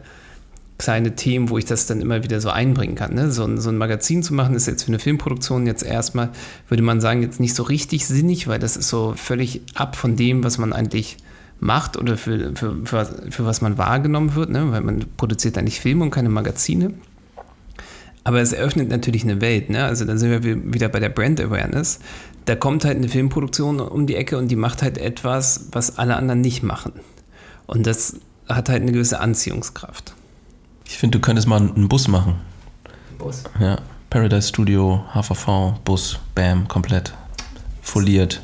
kleine 0.81 1.15
Themen, 1.15 1.49
wo 1.49 1.59
ich 1.59 1.65
das 1.65 1.85
dann 1.85 2.01
immer 2.01 2.23
wieder 2.23 2.41
so 2.41 2.49
einbringen 2.49 2.95
kann. 2.95 3.13
Ne? 3.13 3.31
So, 3.31 3.43
ein, 3.43 3.61
so 3.61 3.69
ein 3.69 3.77
Magazin 3.77 4.23
zu 4.23 4.33
machen, 4.33 4.55
ist 4.55 4.65
jetzt 4.65 4.81
für 4.81 4.87
eine 4.87 4.97
Filmproduktion 4.97 5.67
jetzt 5.67 5.83
erstmal, 5.83 6.29
würde 6.69 6.81
man 6.81 6.99
sagen, 6.99 7.21
jetzt 7.21 7.39
nicht 7.39 7.53
so 7.53 7.61
richtig 7.61 8.07
sinnig, 8.07 8.47
weil 8.47 8.57
das 8.57 8.77
ist 8.77 8.89
so 8.89 9.13
völlig 9.15 9.61
ab 9.75 9.95
von 9.95 10.15
dem, 10.15 10.43
was 10.43 10.57
man 10.57 10.73
eigentlich 10.73 11.17
macht 11.59 11.97
oder 11.97 12.17
für, 12.17 12.55
für, 12.55 12.83
für, 12.83 13.05
für 13.29 13.45
was 13.45 13.61
man 13.61 13.77
wahrgenommen 13.77 14.33
wird, 14.33 14.49
ne? 14.49 14.71
weil 14.71 14.81
man 14.81 15.05
produziert 15.17 15.55
eigentlich 15.55 15.79
Filme 15.79 16.03
und 16.03 16.09
keine 16.09 16.29
Magazine. 16.29 16.95
Aber 18.23 18.41
es 18.41 18.51
eröffnet 18.51 18.89
natürlich 18.89 19.21
eine 19.21 19.39
Welt. 19.39 19.69
Ne? 19.69 19.85
Also 19.85 20.03
da 20.05 20.17
sind 20.17 20.31
wir 20.31 20.73
wieder 20.73 20.89
bei 20.89 20.99
der 20.99 21.09
Brand 21.09 21.39
Awareness. 21.39 21.99
Da 22.45 22.55
kommt 22.55 22.85
halt 22.85 22.97
eine 22.97 23.07
Filmproduktion 23.07 23.79
um 23.79 24.07
die 24.07 24.15
Ecke 24.15 24.35
und 24.39 24.47
die 24.47 24.55
macht 24.55 24.81
halt 24.81 24.97
etwas, 24.97 25.67
was 25.73 25.99
alle 25.99 26.15
anderen 26.15 26.41
nicht 26.41 26.63
machen. 26.63 26.93
Und 27.67 27.85
das 27.85 28.15
hat 28.47 28.67
halt 28.67 28.81
eine 28.81 28.91
gewisse 28.91 29.19
Anziehungskraft. 29.19 30.15
Ich 30.91 30.97
finde, 30.97 31.19
du 31.19 31.21
könntest 31.21 31.47
mal 31.47 31.55
einen 31.55 31.87
Bus 31.87 32.09
machen. 32.09 32.35
Bus? 33.17 33.45
Ja. 33.61 33.77
Paradise 34.09 34.49
Studio, 34.49 35.05
HVV, 35.13 35.79
Bus, 35.85 36.19
Bam, 36.35 36.67
komplett. 36.67 37.13
Foliert. 37.81 38.41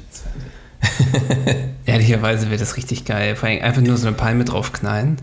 Ehrlicherweise 1.85 2.49
wäre 2.49 2.57
das 2.57 2.77
richtig 2.77 3.03
geil. 3.03 3.35
Vor 3.35 3.49
allem 3.49 3.61
einfach 3.61 3.81
nur 3.81 3.97
so 3.97 4.07
eine 4.07 4.15
Palme 4.15 4.45
draufknallen. 4.45 5.17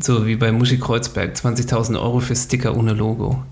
So 0.00 0.26
wie 0.26 0.36
bei 0.36 0.50
Muschi 0.50 0.78
Kreuzberg. 0.78 1.36
20.000 1.36 2.00
Euro 2.00 2.20
für 2.20 2.34
Sticker 2.34 2.74
ohne 2.74 2.94
Logo. 2.94 3.44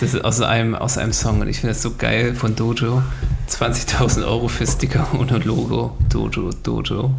Das 0.00 0.12
ist 0.12 0.22
aus 0.22 0.42
einem, 0.42 0.74
aus 0.74 0.98
einem 0.98 1.14
Song 1.14 1.40
und 1.40 1.48
ich 1.48 1.60
finde 1.60 1.72
das 1.72 1.80
so 1.80 1.94
geil 1.96 2.34
von 2.34 2.54
Dojo. 2.54 3.02
20.000 3.48 4.26
Euro 4.26 4.48
für 4.48 4.66
Sticker 4.66 5.08
ohne 5.18 5.38
Logo. 5.38 5.96
Dojo, 6.10 6.50
Dojo. 6.62 7.14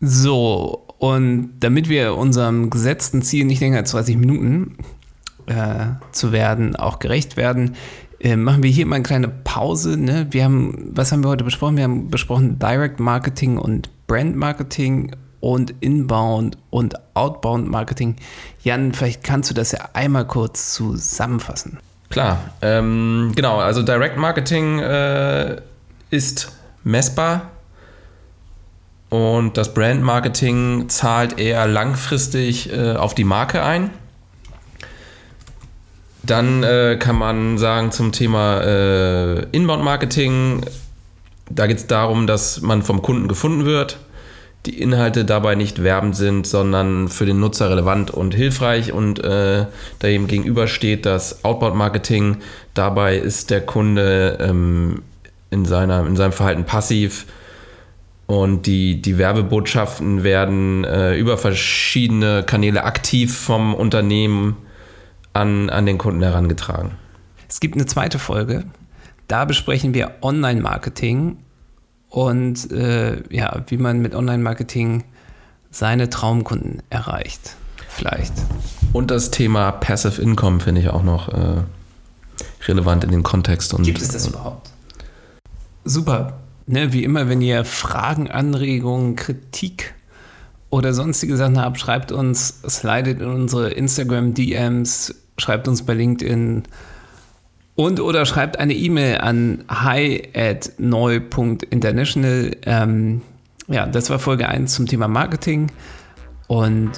So, 0.00 0.79
und 1.00 1.52
damit 1.60 1.88
wir 1.88 2.14
unserem 2.14 2.68
gesetzten 2.68 3.22
Ziel 3.22 3.46
nicht 3.46 3.62
länger 3.62 3.78
als 3.78 3.92
30 3.92 4.18
Minuten 4.18 4.76
äh, 5.46 5.86
zu 6.12 6.30
werden, 6.30 6.76
auch 6.76 6.98
gerecht 6.98 7.38
werden, 7.38 7.74
äh, 8.20 8.36
machen 8.36 8.62
wir 8.62 8.70
hier 8.70 8.84
mal 8.84 8.96
eine 8.96 9.02
kleine 9.02 9.28
Pause. 9.28 9.96
Ne? 9.96 10.26
Wir 10.30 10.44
haben, 10.44 10.90
was 10.92 11.10
haben 11.10 11.24
wir 11.24 11.30
heute 11.30 11.42
besprochen? 11.42 11.78
Wir 11.78 11.84
haben 11.84 12.10
besprochen 12.10 12.58
Direct 12.58 13.00
Marketing 13.00 13.56
und 13.56 13.88
Brand 14.08 14.36
Marketing 14.36 15.16
und 15.40 15.72
Inbound 15.80 16.58
und 16.68 16.96
Outbound 17.14 17.66
Marketing. 17.66 18.16
Jan, 18.62 18.92
vielleicht 18.92 19.24
kannst 19.24 19.48
du 19.48 19.54
das 19.54 19.72
ja 19.72 19.78
einmal 19.94 20.26
kurz 20.26 20.74
zusammenfassen. 20.74 21.78
Klar, 22.10 22.40
ähm, 22.60 23.32
genau. 23.34 23.56
Also 23.56 23.80
Direct 23.80 24.18
Marketing 24.18 24.80
äh, 24.80 25.62
ist 26.10 26.52
messbar, 26.84 27.52
und 29.10 29.56
das 29.56 29.74
Brandmarketing 29.74 30.88
zahlt 30.88 31.38
eher 31.38 31.66
langfristig 31.66 32.72
äh, 32.72 32.94
auf 32.94 33.14
die 33.14 33.24
Marke 33.24 33.62
ein. 33.62 33.90
Dann 36.22 36.62
äh, 36.62 36.96
kann 36.98 37.16
man 37.16 37.58
sagen 37.58 37.90
zum 37.90 38.12
Thema 38.12 38.60
äh, 38.60 39.46
Inbound-Marketing, 39.50 40.62
da 41.50 41.66
geht 41.66 41.78
es 41.78 41.86
darum, 41.88 42.28
dass 42.28 42.60
man 42.60 42.82
vom 42.82 43.02
Kunden 43.02 43.26
gefunden 43.26 43.64
wird, 43.64 43.98
die 44.66 44.80
Inhalte 44.80 45.24
dabei 45.24 45.56
nicht 45.56 45.82
werbend 45.82 46.14
sind, 46.14 46.46
sondern 46.46 47.08
für 47.08 47.26
den 47.26 47.40
Nutzer 47.40 47.70
relevant 47.70 48.12
und 48.12 48.34
hilfreich 48.34 48.92
und 48.92 49.18
äh, 49.24 49.66
da 49.98 50.08
eben 50.08 50.28
gegenübersteht 50.28 51.04
das 51.04 51.44
Outbound-Marketing. 51.44 52.36
Dabei 52.74 53.16
ist 53.16 53.50
der 53.50 53.62
Kunde 53.62 54.38
ähm, 54.40 55.02
in, 55.50 55.64
seiner, 55.64 56.06
in 56.06 56.14
seinem 56.14 56.32
Verhalten 56.32 56.64
passiv 56.64 57.26
und 58.30 58.66
die, 58.66 59.02
die 59.02 59.18
Werbebotschaften 59.18 60.22
werden 60.22 60.84
äh, 60.84 61.16
über 61.16 61.36
verschiedene 61.36 62.44
Kanäle 62.44 62.84
aktiv 62.84 63.36
vom 63.36 63.74
Unternehmen 63.74 64.56
an, 65.32 65.68
an 65.68 65.84
den 65.84 65.98
Kunden 65.98 66.22
herangetragen. 66.22 66.92
Es 67.48 67.58
gibt 67.58 67.74
eine 67.74 67.86
zweite 67.86 68.20
Folge. 68.20 68.66
Da 69.26 69.46
besprechen 69.46 69.94
wir 69.94 70.12
Online-Marketing 70.22 71.38
und 72.08 72.70
äh, 72.70 73.20
ja, 73.30 73.64
wie 73.66 73.78
man 73.78 74.00
mit 74.00 74.14
Online-Marketing 74.14 75.02
seine 75.72 76.08
Traumkunden 76.08 76.84
erreicht. 76.88 77.56
Vielleicht. 77.88 78.34
Und 78.92 79.10
das 79.10 79.32
Thema 79.32 79.72
Passive 79.72 80.22
Income 80.22 80.60
finde 80.60 80.82
ich 80.82 80.88
auch 80.90 81.02
noch 81.02 81.30
äh, 81.30 81.64
relevant 82.68 83.02
in 83.02 83.10
den 83.10 83.24
Kontext. 83.24 83.74
Und, 83.74 83.82
Gibt 83.82 84.00
es 84.00 84.10
das 84.10 84.28
überhaupt? 84.28 84.70
Super. 85.84 86.39
Ne, 86.70 86.92
wie 86.92 87.02
immer, 87.02 87.28
wenn 87.28 87.40
ihr 87.40 87.64
Fragen, 87.64 88.30
Anregungen, 88.30 89.16
Kritik 89.16 89.92
oder 90.70 90.94
sonstige 90.94 91.36
Sachen 91.36 91.60
habt, 91.60 91.80
schreibt 91.80 92.12
uns, 92.12 92.62
slidet 92.62 93.20
in 93.20 93.26
unsere 93.26 93.70
Instagram-DMs, 93.70 95.12
schreibt 95.36 95.66
uns 95.66 95.84
bei 95.84 95.94
LinkedIn 95.94 96.62
und 97.74 97.98
oder 97.98 98.24
schreibt 98.24 98.60
eine 98.60 98.74
E-Mail 98.74 99.18
an 99.18 99.64
hi 99.68 100.22
at 100.32 100.70
neu.international. 100.78 102.52
Ähm, 102.62 103.22
ja, 103.66 103.86
das 103.86 104.08
war 104.08 104.20
Folge 104.20 104.48
1 104.48 104.72
zum 104.72 104.86
Thema 104.86 105.08
Marketing 105.08 105.72
und 106.46 106.92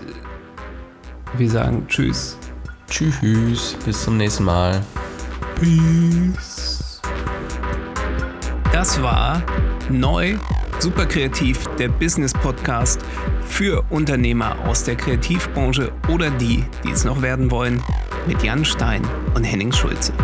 wir 1.38 1.48
sagen 1.48 1.86
Tschüss. 1.88 2.36
Tschüss, 2.90 3.74
bis 3.86 4.02
zum 4.02 4.18
nächsten 4.18 4.44
Mal. 4.44 4.82
Peace. 5.58 6.51
Das 8.72 9.02
war 9.02 9.42
neu, 9.90 10.38
super 10.78 11.04
kreativ, 11.04 11.66
der 11.78 11.88
Business 11.88 12.32
Podcast 12.32 13.02
für 13.44 13.84
Unternehmer 13.90 14.56
aus 14.66 14.84
der 14.84 14.96
Kreativbranche 14.96 15.92
oder 16.08 16.30
die, 16.30 16.64
die 16.82 16.90
es 16.90 17.04
noch 17.04 17.20
werden 17.20 17.50
wollen, 17.50 17.82
mit 18.26 18.42
Jan 18.42 18.64
Stein 18.64 19.02
und 19.34 19.44
Henning 19.44 19.72
Schulze. 19.72 20.14